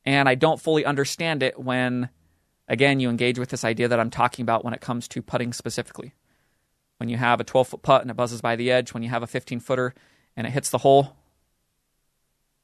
and 0.05 0.29
I 0.29 0.35
don't 0.35 0.61
fully 0.61 0.85
understand 0.85 1.43
it 1.43 1.59
when, 1.59 2.11
again, 2.69 3.01
you 3.01 3.09
engage 3.09 3.39
with 3.39 3.49
this 3.49 3.65
idea 3.65 3.89
that 3.89 3.99
I'm 3.99 4.11
talking 4.11 4.43
about 4.43 4.65
when 4.65 4.75
it 4.75 4.83
comes 4.83 5.09
to 5.09 5.23
putting 5.23 5.53
specifically. 5.53 6.13
When 6.99 7.09
you 7.09 7.17
have 7.17 7.41
a 7.41 7.45
12 7.45 7.69
foot 7.69 7.83
putt 7.83 8.03
and 8.03 8.11
it 8.11 8.17
buzzes 8.17 8.41
by 8.41 8.57
the 8.57 8.71
edge, 8.71 8.93
when 8.93 9.03
you 9.03 9.09
have 9.11 9.23
a 9.23 9.27
15 9.27 9.61
footer 9.61 9.95
and 10.37 10.47
it 10.47 10.51
hits 10.51 10.71
the 10.71 10.79
hole, 10.79 11.17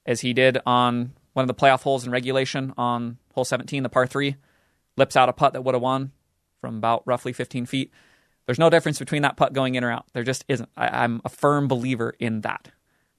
as 0.06 0.20
he 0.20 0.32
did 0.32 0.58
on 0.64 1.12
one 1.32 1.42
of 1.42 1.48
the 1.48 1.54
playoff 1.54 1.82
holes 1.82 2.04
in 2.04 2.12
regulation 2.12 2.72
on 2.76 3.18
hole 3.34 3.44
17, 3.44 3.82
the 3.82 3.88
par 3.88 4.06
3, 4.06 4.36
lips 4.96 5.16
out 5.16 5.28
a 5.28 5.32
putt 5.32 5.52
that 5.52 5.62
would 5.62 5.74
have 5.74 5.82
won 5.82 6.12
from 6.60 6.76
about 6.76 7.02
roughly 7.06 7.32
15 7.32 7.66
feet. 7.66 7.92
There's 8.46 8.58
no 8.58 8.70
difference 8.70 8.98
between 8.98 9.22
that 9.22 9.36
putt 9.36 9.52
going 9.52 9.74
in 9.74 9.84
or 9.84 9.90
out. 9.90 10.06
There 10.12 10.24
just 10.24 10.44
isn't. 10.48 10.68
I, 10.76 11.04
I'm 11.04 11.20
a 11.24 11.28
firm 11.28 11.68
believer 11.68 12.14
in 12.18 12.40
that. 12.40 12.70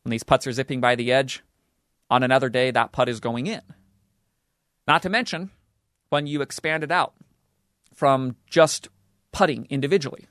When 0.04 0.12
these 0.12 0.24
putts 0.24 0.47
are 0.47 0.52
zipping 0.52 0.82
by 0.82 0.95
the 0.95 1.12
edge, 1.12 1.43
on 2.10 2.24
another 2.24 2.50
day, 2.50 2.71
that 2.71 2.91
putt 2.91 3.08
is 3.08 3.19
going 3.19 3.47
in. 3.47 3.62
Not 4.88 5.02
to 5.04 5.10
mention 5.10 5.52
when 6.10 6.28
you 6.28 6.41
expand 6.41 6.84
it 6.84 6.91
out 6.91 7.13
from 7.93 8.36
just 8.50 8.89
putting 9.32 9.65
individually. 9.69 10.28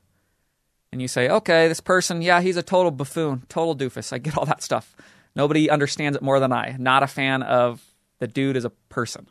And 0.92 1.00
you 1.00 1.08
say, 1.08 1.28
okay, 1.28 1.68
this 1.68 1.80
person, 1.80 2.20
yeah, 2.20 2.40
he's 2.40 2.56
a 2.56 2.62
total 2.62 2.90
buffoon, 2.90 3.44
total 3.48 3.76
doofus. 3.76 4.12
I 4.12 4.18
get 4.18 4.36
all 4.36 4.46
that 4.46 4.62
stuff. 4.62 4.96
Nobody 5.36 5.70
understands 5.70 6.16
it 6.16 6.22
more 6.22 6.40
than 6.40 6.52
I. 6.52 6.76
Not 6.78 7.02
a 7.02 7.06
fan 7.06 7.42
of 7.42 7.82
the 8.18 8.26
dude 8.26 8.56
as 8.56 8.64
a 8.64 8.70
person. 8.70 9.28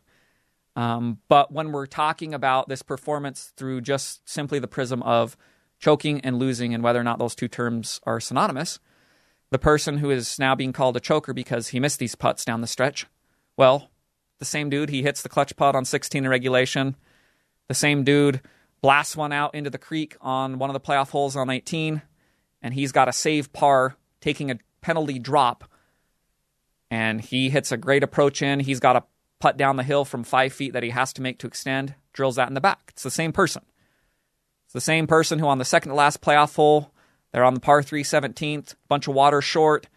Um, 0.75 1.19
but 1.27 1.51
when 1.51 1.71
we're 1.71 1.85
talking 1.85 2.33
about 2.33 2.69
this 2.69 2.81
performance 2.81 3.51
through 3.57 3.81
just 3.81 4.27
simply 4.27 4.59
the 4.59 4.67
prism 4.67 5.03
of 5.03 5.35
choking 5.79 6.21
and 6.21 6.37
losing 6.37 6.73
and 6.73 6.83
whether 6.83 6.99
or 6.99 7.03
not 7.03 7.19
those 7.19 7.35
two 7.35 7.47
terms 7.47 7.99
are 8.03 8.19
synonymous. 8.19 8.79
The 9.49 9.59
person 9.59 9.97
who 9.97 10.11
is 10.11 10.37
now 10.37 10.53
being 10.53 10.73
called 10.73 10.95
a 10.95 10.99
choker 10.99 11.33
because 11.33 11.69
he 11.69 11.79
missed 11.79 11.99
these 11.99 12.15
putts 12.15 12.45
down 12.45 12.61
the 12.61 12.67
stretch, 12.67 13.07
well, 13.57 13.89
the 14.37 14.45
same 14.45 14.69
dude, 14.69 14.89
he 14.89 15.03
hits 15.03 15.21
the 15.21 15.29
clutch 15.29 15.55
putt 15.55 15.75
on 15.75 15.85
16 15.85 16.23
in 16.23 16.29
regulation. 16.29 16.95
The 17.67 17.73
same 17.73 18.03
dude 18.03 18.41
blasts 18.81 19.15
one 19.15 19.31
out 19.31 19.55
into 19.55 19.69
the 19.69 19.77
creek 19.77 20.15
on 20.21 20.59
one 20.59 20.69
of 20.69 20.73
the 20.73 20.79
playoff 20.79 21.09
holes 21.09 21.35
on 21.35 21.49
18, 21.49 22.01
and 22.61 22.73
he's 22.73 22.91
got 22.91 23.07
a 23.07 23.13
save 23.13 23.51
par 23.53 23.95
taking 24.21 24.51
a 24.51 24.59
penalty 24.81 25.19
drop. 25.19 25.65
And 26.91 27.21
he 27.21 27.49
hits 27.49 27.71
a 27.71 27.77
great 27.77 28.03
approach 28.03 28.41
in. 28.41 28.59
He's 28.59 28.79
got 28.79 28.95
a 28.95 29.03
putt 29.39 29.57
down 29.57 29.75
the 29.75 29.83
hill 29.83 30.05
from 30.05 30.23
five 30.23 30.53
feet 30.53 30.73
that 30.73 30.83
he 30.83 30.89
has 30.89 31.13
to 31.13 31.21
make 31.21 31.37
to 31.39 31.47
extend, 31.47 31.93
drills 32.13 32.35
that 32.35 32.47
in 32.47 32.55
the 32.55 32.61
back. 32.61 32.85
It's 32.89 33.03
the 33.03 33.11
same 33.11 33.31
person. 33.31 33.63
It's 34.65 34.73
the 34.73 34.81
same 34.81 35.07
person 35.07 35.39
who 35.39 35.47
on 35.47 35.59
the 35.59 35.65
second 35.65 35.89
to 35.89 35.95
last 35.95 36.21
playoff 36.21 36.55
hole, 36.55 36.91
they're 37.31 37.43
on 37.43 37.53
the 37.53 37.59
par 37.59 37.83
3 37.83 38.03
17th, 38.03 38.75
bunch 38.87 39.07
of 39.07 39.13
water 39.13 39.41
short. 39.41 39.87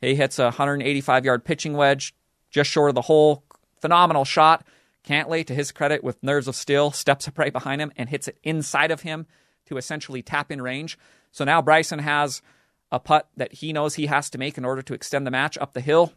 He 0.00 0.14
hits 0.14 0.38
a 0.38 0.44
185 0.44 1.24
yard 1.24 1.44
pitching 1.44 1.74
wedge 1.74 2.14
just 2.50 2.70
short 2.70 2.88
of 2.88 2.94
the 2.94 3.02
hole. 3.02 3.44
Phenomenal 3.80 4.24
shot. 4.24 4.66
Cantlay, 5.08 5.46
to 5.46 5.54
his 5.54 5.72
credit, 5.72 6.04
with 6.04 6.22
nerves 6.22 6.48
of 6.48 6.54
steel, 6.54 6.90
steps 6.90 7.26
up 7.26 7.38
right 7.38 7.52
behind 7.52 7.80
him 7.80 7.92
and 7.96 8.10
hits 8.10 8.28
it 8.28 8.38
inside 8.42 8.90
of 8.90 9.02
him 9.02 9.26
to 9.66 9.78
essentially 9.78 10.20
tap 10.20 10.52
in 10.52 10.60
range. 10.60 10.98
So 11.32 11.44
now 11.44 11.62
Bryson 11.62 12.00
has 12.00 12.42
a 12.92 13.00
putt 13.00 13.26
that 13.36 13.54
he 13.54 13.72
knows 13.72 13.94
he 13.94 14.06
has 14.06 14.28
to 14.30 14.38
make 14.38 14.58
in 14.58 14.66
order 14.66 14.82
to 14.82 14.92
extend 14.92 15.26
the 15.26 15.30
match 15.30 15.56
up 15.58 15.72
the 15.72 15.80
hill. 15.80 16.12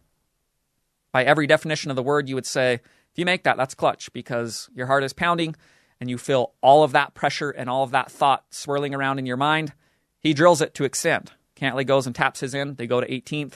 By 1.14 1.24
every 1.24 1.48
definition 1.48 1.90
of 1.90 1.96
the 1.96 2.04
word, 2.04 2.28
you 2.28 2.36
would 2.36 2.46
say, 2.46 2.76
if 2.76 3.18
you 3.18 3.26
make 3.26 3.44
that, 3.44 3.56
that's 3.56 3.76
clutch 3.76 4.12
because 4.12 4.70
your 4.74 4.88
heart 4.88 5.06
is 5.06 5.14
pounding 5.14 5.56
and 6.02 6.10
you 6.10 6.18
feel 6.18 6.54
all 6.62 6.84
of 6.84 6.92
that 6.92 7.14
pressure 7.14 7.50
and 7.50 7.70
all 7.70 7.84
of 7.84 7.92
that 7.92 8.12
thought 8.12 8.44
swirling 8.50 8.94
around 8.94 9.20
in 9.20 9.26
your 9.26 9.38
mind, 9.38 9.72
he 10.20 10.34
drills 10.34 10.62
it 10.62 10.74
to 10.76 10.84
extend. 10.84 11.32
Cantlay 11.56 11.86
goes 11.86 12.08
and 12.08 12.16
taps 12.16 12.42
his 12.42 12.54
in. 12.54 12.76
They 12.76 12.88
go 12.88 13.00
to 13.00 13.08
18th. 13.08 13.54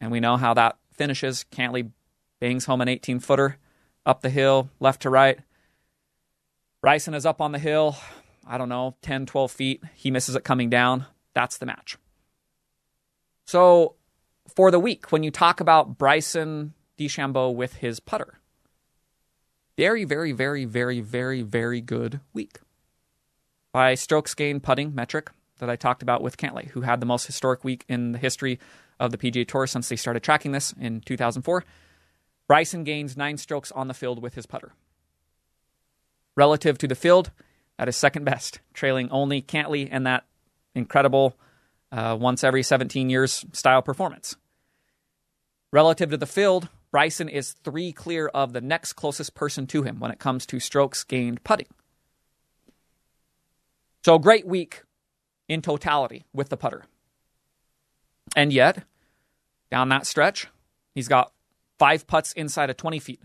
And 0.00 0.12
we 0.12 0.20
know 0.20 0.36
how 0.36 0.54
that 0.54 0.76
finishes. 0.92 1.44
Cantlay 1.50 1.90
bangs 2.38 2.66
home 2.66 2.80
an 2.80 2.88
18 2.88 3.18
footer 3.18 3.58
up 4.06 4.22
the 4.22 4.30
hill, 4.30 4.70
left 4.80 5.02
to 5.02 5.10
right. 5.10 5.38
Bryson 6.80 7.14
is 7.14 7.26
up 7.26 7.40
on 7.40 7.52
the 7.52 7.58
hill, 7.58 7.96
I 8.46 8.58
don't 8.58 8.68
know, 8.68 8.96
10, 9.02 9.26
12 9.26 9.50
feet. 9.50 9.82
He 9.94 10.10
misses 10.10 10.36
it 10.36 10.44
coming 10.44 10.70
down. 10.70 11.06
That's 11.34 11.58
the 11.58 11.66
match. 11.66 11.96
So 13.46 13.94
for 14.54 14.70
the 14.70 14.78
week, 14.78 15.10
when 15.10 15.22
you 15.22 15.30
talk 15.30 15.60
about 15.60 15.98
Bryson 15.98 16.74
DeChambeau 16.98 17.54
with 17.54 17.74
his 17.76 18.00
putter, 18.00 18.38
very, 19.76 20.04
very, 20.04 20.32
very, 20.32 20.64
very, 20.64 21.00
very, 21.00 21.42
very 21.42 21.80
good 21.80 22.20
week. 22.32 22.58
By 23.72 23.94
strokes 23.94 24.34
gained 24.34 24.62
putting 24.62 24.94
metric 24.94 25.30
that 25.58 25.70
I 25.70 25.76
talked 25.76 26.02
about 26.02 26.22
with 26.22 26.36
Cantlay, 26.36 26.68
who 26.70 26.80
had 26.80 27.00
the 27.00 27.06
most 27.06 27.26
historic 27.26 27.64
week 27.64 27.84
in 27.88 28.12
the 28.12 28.18
history 28.18 28.58
of 28.98 29.12
the 29.12 29.18
PGA 29.18 29.46
Tour 29.46 29.66
since 29.66 29.88
they 29.88 29.96
started 29.96 30.22
tracking 30.22 30.52
this 30.52 30.74
in 30.80 31.00
2004. 31.02 31.64
Bryson 32.48 32.82
gains 32.82 33.16
nine 33.16 33.36
strokes 33.36 33.70
on 33.70 33.86
the 33.86 33.94
field 33.94 34.20
with 34.20 34.34
his 34.34 34.46
putter. 34.46 34.72
Relative 36.34 36.78
to 36.78 36.88
the 36.88 36.94
field, 36.94 37.30
that 37.78 37.88
is 37.88 37.96
second 37.96 38.24
best, 38.24 38.60
trailing 38.72 39.10
only 39.10 39.42
Cantlay 39.42 39.88
and 39.90 40.06
that 40.06 40.24
incredible 40.74 41.36
uh, 41.92 42.16
once 42.18 42.42
every 42.42 42.62
17 42.62 43.10
years 43.10 43.44
style 43.52 43.82
performance. 43.82 44.36
Relative 45.72 46.10
to 46.10 46.16
the 46.16 46.26
field, 46.26 46.68
Bryson 46.90 47.28
is 47.28 47.52
three 47.52 47.92
clear 47.92 48.28
of 48.28 48.54
the 48.54 48.60
next 48.60 48.94
closest 48.94 49.34
person 49.34 49.66
to 49.68 49.82
him 49.82 50.00
when 50.00 50.10
it 50.10 50.18
comes 50.18 50.46
to 50.46 50.58
strokes 50.58 51.04
gained 51.04 51.44
putting. 51.44 51.66
So, 54.04 54.18
great 54.18 54.46
week 54.46 54.82
in 55.48 55.60
totality 55.60 56.24
with 56.32 56.48
the 56.48 56.56
putter. 56.56 56.84
And 58.34 58.52
yet, 58.52 58.84
down 59.70 59.90
that 59.90 60.06
stretch, 60.06 60.48
he's 60.94 61.08
got 61.08 61.32
five 61.78 62.06
putts 62.06 62.32
inside 62.32 62.70
of 62.70 62.76
20 62.76 62.98
feet, 62.98 63.20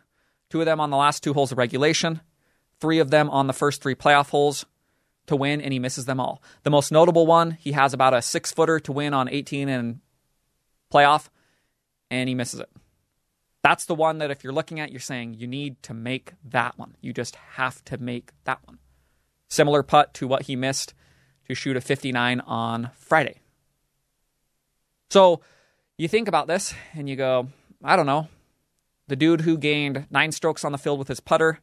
two 0.50 0.60
of 0.60 0.66
them 0.66 0.80
on 0.80 0.90
the 0.90 0.98
last 0.98 1.24
two 1.24 1.34
holes 1.34 1.52
of 1.52 1.58
regulation, 1.58 2.22
three 2.80 3.00
of 3.00 3.10
them 3.10 3.30
on 3.30 3.48
the 3.48 3.54
first 3.54 3.82
three 3.82 3.96
playoff 3.96 4.30
holes 4.30 4.66
to 5.28 5.36
win, 5.36 5.62
and 5.62 5.72
he 5.72 5.80
misses 5.80 6.06
them 6.06 6.20
all. 6.20 6.42
The 6.64 6.70
most 6.70 6.92
notable 6.92 7.26
one, 7.26 7.52
he 7.52 7.72
has 7.72 7.94
about 7.94 8.14
a 8.14 8.22
six 8.22 8.52
footer 8.52 8.80
to 8.82 8.92
win 8.92 9.14
on 9.14 9.30
18 9.30 9.70
and 9.70 10.00
playoff, 10.94 11.30
and 12.12 12.28
he 12.28 12.36
misses 12.36 12.60
it. 12.60 12.70
That's 13.64 13.86
the 13.86 13.96
one 13.96 14.18
that 14.18 14.30
if 14.30 14.44
you're 14.44 14.54
looking 14.54 14.82
at, 14.82 14.92
you're 14.92 15.00
saying 15.00 15.36
you 15.36 15.48
need 15.48 15.82
to 15.84 15.94
make 15.94 16.34
that 16.44 16.78
one. 16.78 16.96
You 17.00 17.14
just 17.14 17.38
have 17.54 17.84
to 17.86 17.98
make 17.98 18.32
that 18.44 18.60
one. 18.66 18.80
Similar 19.50 19.84
putt 19.84 20.14
to 20.16 20.28
what 20.28 20.44
he 20.44 20.58
missed 20.58 20.94
to 21.48 21.56
shoot 21.56 21.78
a 21.78 21.82
59 21.82 22.42
on 22.42 22.90
Friday. 22.96 23.40
So 25.10 25.42
you 25.98 26.08
think 26.08 26.28
about 26.28 26.48
this 26.48 26.74
and 26.94 27.08
you 27.08 27.16
go, 27.16 27.48
I 27.84 27.96
don't 27.96 28.06
know. 28.06 28.28
The 29.08 29.16
dude 29.16 29.42
who 29.42 29.58
gained 29.58 30.08
nine 30.10 30.32
strokes 30.32 30.64
on 30.64 30.72
the 30.72 30.78
field 30.78 31.00
with 31.00 31.08
his 31.08 31.20
putter, 31.20 31.60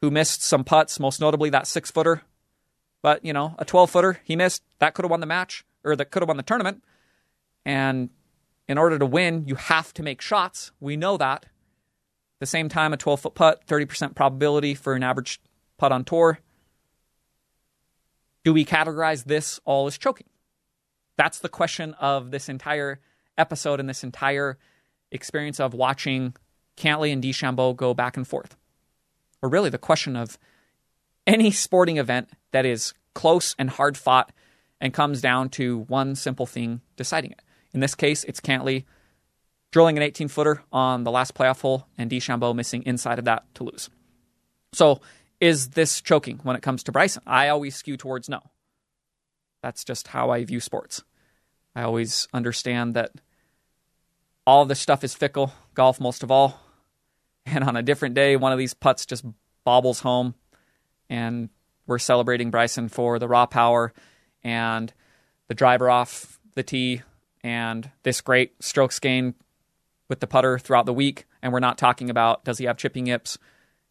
who 0.00 0.10
missed 0.10 0.42
some 0.42 0.64
putts, 0.64 1.00
most 1.00 1.20
notably 1.20 1.50
that 1.50 1.66
six 1.66 1.90
footer, 1.90 2.22
but 3.02 3.24
you 3.24 3.32
know, 3.32 3.54
a 3.58 3.64
12 3.64 3.90
footer 3.90 4.20
he 4.24 4.36
missed, 4.36 4.62
that 4.78 4.94
could 4.94 5.04
have 5.04 5.10
won 5.10 5.20
the 5.20 5.26
match 5.26 5.64
or 5.84 5.96
that 5.96 6.10
could 6.10 6.22
have 6.22 6.28
won 6.28 6.36
the 6.36 6.42
tournament. 6.42 6.84
And 7.64 8.10
in 8.68 8.78
order 8.78 8.98
to 8.98 9.06
win, 9.06 9.44
you 9.46 9.54
have 9.56 9.92
to 9.94 10.02
make 10.02 10.20
shots. 10.20 10.72
We 10.80 10.96
know 10.96 11.16
that. 11.16 11.44
At 11.44 12.40
the 12.40 12.46
same 12.46 12.68
time, 12.68 12.92
a 12.92 12.96
12 12.96 13.20
foot 13.20 13.34
putt, 13.34 13.66
30% 13.66 14.14
probability 14.14 14.74
for 14.74 14.94
an 14.94 15.02
average 15.02 15.40
putt 15.76 15.92
on 15.92 16.04
tour. 16.04 16.38
Do 18.44 18.54
we 18.54 18.64
categorize 18.64 19.24
this 19.24 19.60
all 19.64 19.86
as 19.86 19.98
choking? 19.98 20.28
That's 21.16 21.40
the 21.40 21.50
question 21.50 21.94
of 21.94 22.30
this 22.30 22.48
entire 22.48 23.00
episode 23.36 23.80
and 23.80 23.88
this 23.88 24.04
entire 24.04 24.56
experience 25.10 25.60
of 25.60 25.74
watching 25.74 26.34
Cantlay 26.76 27.12
and 27.12 27.22
DeChambeau 27.22 27.76
go 27.76 27.94
back 27.94 28.16
and 28.16 28.26
forth. 28.26 28.56
Or 29.42 29.48
really 29.48 29.70
the 29.70 29.78
question 29.78 30.16
of 30.16 30.38
any 31.26 31.50
sporting 31.50 31.98
event 31.98 32.30
that 32.52 32.66
is 32.66 32.94
close 33.14 33.54
and 33.58 33.70
hard 33.70 33.96
fought 33.96 34.32
and 34.80 34.94
comes 34.94 35.20
down 35.20 35.48
to 35.50 35.80
one 35.80 36.14
simple 36.14 36.46
thing 36.46 36.80
deciding 36.96 37.32
it. 37.32 37.42
In 37.72 37.80
this 37.80 37.94
case, 37.94 38.24
it's 38.24 38.40
Cantlay 38.40 38.84
drilling 39.70 39.96
an 39.96 40.02
18 40.02 40.28
footer 40.28 40.62
on 40.72 41.04
the 41.04 41.10
last 41.10 41.34
playoff 41.34 41.60
hole 41.60 41.86
and 41.96 42.10
DeChambeau 42.10 42.54
missing 42.54 42.82
inside 42.84 43.18
of 43.18 43.24
that 43.26 43.44
to 43.54 43.64
lose. 43.64 43.88
So 44.72 45.00
is 45.40 45.70
this 45.70 46.00
choking 46.00 46.40
when 46.42 46.56
it 46.56 46.62
comes 46.62 46.82
to 46.84 46.92
Bryson? 46.92 47.22
I 47.26 47.48
always 47.48 47.76
skew 47.76 47.96
towards 47.96 48.28
no. 48.28 48.40
That's 49.62 49.84
just 49.84 50.08
how 50.08 50.30
I 50.30 50.44
view 50.44 50.60
sports. 50.60 51.02
I 51.74 51.82
always 51.82 52.26
understand 52.32 52.94
that 52.94 53.12
all 54.50 54.64
this 54.64 54.80
stuff 54.80 55.04
is 55.04 55.14
fickle, 55.14 55.52
golf 55.74 56.00
most 56.00 56.24
of 56.24 56.30
all. 56.32 56.58
And 57.46 57.62
on 57.62 57.76
a 57.76 57.82
different 57.82 58.16
day, 58.16 58.34
one 58.34 58.50
of 58.50 58.58
these 58.58 58.74
putts 58.74 59.06
just 59.06 59.24
bobbles 59.64 60.00
home, 60.00 60.34
and 61.08 61.50
we're 61.86 62.00
celebrating 62.00 62.50
Bryson 62.50 62.88
for 62.88 63.20
the 63.20 63.28
raw 63.28 63.46
power 63.46 63.92
and 64.42 64.92
the 65.46 65.54
driver 65.54 65.88
off 65.88 66.40
the 66.56 66.64
tee 66.64 67.02
and 67.44 67.90
this 68.02 68.20
great 68.20 68.52
strokes 68.60 68.98
gain 68.98 69.34
with 70.08 70.18
the 70.18 70.26
putter 70.26 70.58
throughout 70.58 70.84
the 70.84 70.92
week. 70.92 71.26
And 71.42 71.52
we're 71.52 71.60
not 71.60 71.78
talking 71.78 72.10
about 72.10 72.44
does 72.44 72.58
he 72.58 72.64
have 72.64 72.76
chipping 72.76 73.06
yips 73.06 73.38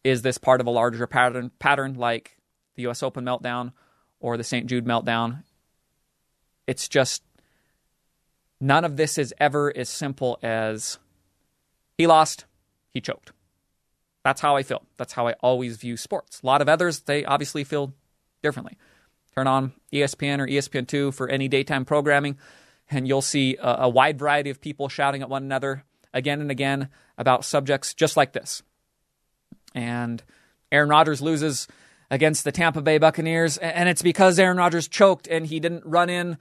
is 0.04 0.20
this 0.20 0.36
part 0.36 0.60
of 0.60 0.66
a 0.66 0.70
larger 0.70 1.06
pattern 1.06 1.50
pattern 1.58 1.94
like 1.94 2.36
the 2.76 2.86
US 2.86 3.02
Open 3.02 3.24
meltdown 3.24 3.72
or 4.20 4.36
the 4.36 4.44
St. 4.44 4.66
Jude 4.66 4.84
meltdown? 4.84 5.42
It's 6.66 6.86
just 6.86 7.22
none 8.60 8.84
of 8.84 8.96
this 8.96 9.18
is 9.18 9.34
ever 9.38 9.74
as 9.76 9.88
simple 9.88 10.38
as 10.42 10.98
he 11.96 12.06
lost, 12.06 12.44
he 12.92 13.00
choked. 13.00 13.32
That's 14.24 14.40
how 14.40 14.56
I 14.56 14.62
feel. 14.62 14.82
That's 14.96 15.14
how 15.14 15.26
I 15.26 15.32
always 15.40 15.76
view 15.78 15.96
sports. 15.96 16.40
A 16.42 16.46
lot 16.46 16.60
of 16.60 16.68
others, 16.68 17.00
they 17.00 17.24
obviously 17.24 17.64
feel 17.64 17.94
differently. 18.42 18.76
Turn 19.34 19.46
on 19.46 19.72
ESPN 19.92 20.40
or 20.40 20.46
ESPN2 20.46 21.14
for 21.14 21.28
any 21.28 21.48
daytime 21.48 21.84
programming, 21.84 22.36
and 22.90 23.08
you'll 23.08 23.22
see 23.22 23.56
a, 23.56 23.82
a 23.82 23.88
wide 23.88 24.18
variety 24.18 24.50
of 24.50 24.60
people 24.60 24.88
shouting 24.88 25.22
at 25.22 25.30
one 25.30 25.42
another 25.42 25.84
again 26.12 26.40
and 26.40 26.50
again 26.50 26.88
about 27.16 27.44
subjects 27.44 27.94
just 27.94 28.16
like 28.16 28.32
this 28.32 28.62
and 29.74 30.22
Aaron 30.72 30.88
Rodgers 30.88 31.22
loses 31.22 31.68
against 32.10 32.44
the 32.44 32.52
Tampa 32.52 32.82
Bay 32.82 32.98
Buccaneers, 32.98 33.56
and 33.58 33.88
it's 33.88 34.02
because 34.02 34.38
Aaron 34.38 34.56
Rodgers 34.56 34.88
choked 34.88 35.28
and 35.28 35.46
he 35.46 35.60
didn't 35.60 35.84
run 35.86 36.10
in 36.10 36.38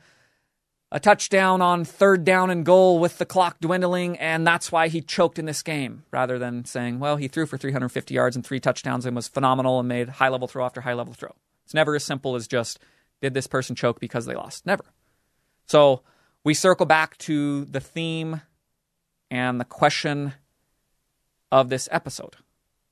a 0.92 1.00
touchdown 1.00 1.62
on 1.62 1.86
third 1.86 2.24
down 2.24 2.50
and 2.50 2.66
goal 2.66 2.98
with 3.00 3.18
the 3.20 3.26
clock 3.26 3.60
dwindling, 3.60 4.18
and 4.18 4.46
that's 4.46 4.72
why 4.72 4.88
he 4.88 5.02
choked 5.02 5.38
in 5.38 5.46
this 5.46 5.62
game, 5.62 6.04
rather 6.12 6.40
than 6.40 6.66
saying, 6.66 7.00
well, 7.00 7.18
he 7.18 7.28
threw 7.28 7.46
for 7.46 7.58
350 7.58 8.14
yards 8.14 8.36
and 8.36 8.46
three 8.46 8.60
touchdowns 8.60 9.06
and 9.06 9.16
was 9.16 9.28
phenomenal 9.28 9.80
and 9.80 9.88
made 9.88 10.10
high 10.10 10.30
level 10.30 10.48
throw 10.48 10.66
after 10.66 10.82
high 10.82 10.94
level 10.94 11.14
throw. 11.14 11.36
It's 11.66 11.74
never 11.74 11.96
as 11.96 12.04
simple 12.04 12.36
as 12.36 12.48
just, 12.48 12.80
did 13.22 13.34
this 13.34 13.48
person 13.48 13.76
choke 13.76 14.00
because 14.00 14.26
they 14.26 14.34
lost? 14.34 14.66
Never. 14.66 14.84
So 15.68 16.02
we 16.44 16.56
circle 16.56 16.88
back 16.88 17.18
to 17.20 17.66
the 17.66 17.80
theme 17.80 18.42
and 19.30 19.60
the 19.60 19.66
question 19.66 20.34
of 21.52 21.70
this 21.70 21.88
episode 21.92 22.38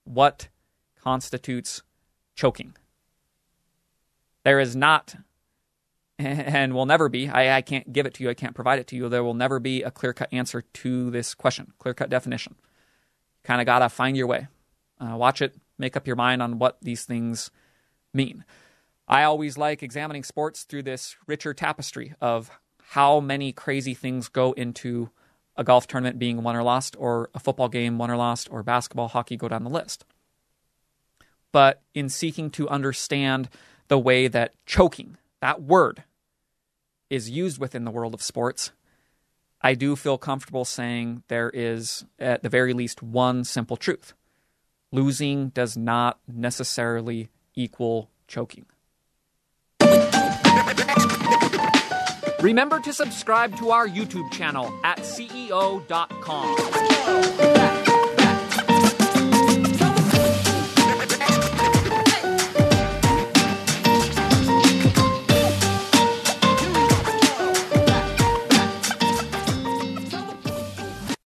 what 0.03 0.47
constitutes 1.01 1.81
choking. 2.35 2.75
There 4.43 4.59
is 4.59 4.75
not, 4.75 5.15
and 6.19 6.73
will 6.73 6.85
never 6.85 7.09
be, 7.09 7.29
I, 7.29 7.57
I 7.57 7.61
can't 7.61 7.91
give 7.91 8.05
it 8.05 8.13
to 8.15 8.23
you, 8.23 8.29
I 8.29 8.33
can't 8.33 8.55
provide 8.55 8.79
it 8.79 8.87
to 8.87 8.95
you. 8.95 9.07
There 9.07 9.23
will 9.23 9.33
never 9.33 9.59
be 9.59 9.83
a 9.83 9.91
clear 9.91 10.13
cut 10.13 10.29
answer 10.31 10.61
to 10.61 11.11
this 11.11 11.35
question, 11.35 11.73
clear 11.77 11.93
cut 11.93 12.09
definition. 12.09 12.55
Kind 13.43 13.61
of 13.61 13.65
got 13.65 13.79
to 13.79 13.89
find 13.89 14.17
your 14.17 14.27
way. 14.27 14.47
Uh, 14.99 15.15
watch 15.15 15.41
it, 15.41 15.55
make 15.77 15.95
up 15.95 16.07
your 16.07 16.15
mind 16.15 16.41
on 16.41 16.59
what 16.59 16.77
these 16.81 17.05
things 17.05 17.51
mean. 18.13 18.43
I 19.07 19.23
always 19.23 19.57
like 19.57 19.83
examining 19.83 20.23
sports 20.23 20.63
through 20.63 20.83
this 20.83 21.15
richer 21.27 21.53
tapestry 21.53 22.13
of 22.19 22.49
how 22.89 23.19
many 23.19 23.51
crazy 23.51 23.93
things 23.93 24.27
go 24.27 24.53
into 24.53 25.09
a 25.55 25.63
golf 25.63 25.87
tournament 25.87 26.19
being 26.19 26.43
won 26.43 26.55
or 26.55 26.63
lost, 26.63 26.95
or 26.99 27.29
a 27.33 27.39
football 27.39 27.69
game 27.69 27.97
won 27.97 28.11
or 28.11 28.17
lost, 28.17 28.47
or 28.51 28.63
basketball, 28.63 29.07
hockey, 29.07 29.37
go 29.37 29.47
down 29.47 29.63
the 29.63 29.69
list. 29.69 30.05
But 31.51 31.81
in 31.93 32.09
seeking 32.09 32.49
to 32.51 32.69
understand 32.69 33.49
the 33.87 33.97
way 33.97 34.27
that 34.27 34.53
choking, 34.65 35.17
that 35.41 35.61
word, 35.61 36.03
is 37.09 37.29
used 37.29 37.59
within 37.59 37.85
the 37.85 37.91
world 37.91 38.13
of 38.13 38.21
sports, 38.21 38.71
I 39.61 39.73
do 39.73 39.95
feel 39.95 40.17
comfortable 40.17 40.65
saying 40.65 41.23
there 41.27 41.49
is, 41.49 42.05
at 42.19 42.43
the 42.43 42.49
very 42.49 42.73
least, 42.73 43.01
one 43.01 43.43
simple 43.43 43.77
truth. 43.77 44.13
Losing 44.91 45.49
does 45.49 45.75
not 45.75 46.19
necessarily 46.27 47.29
equal 47.55 48.09
choking. 48.27 48.65
Remember 52.39 52.79
to 52.79 52.93
subscribe 52.93 53.57
to 53.57 53.71
our 53.71 53.87
YouTube 53.87 54.31
channel 54.31 54.71
at 54.83 54.99
CEO.com. 54.99 56.55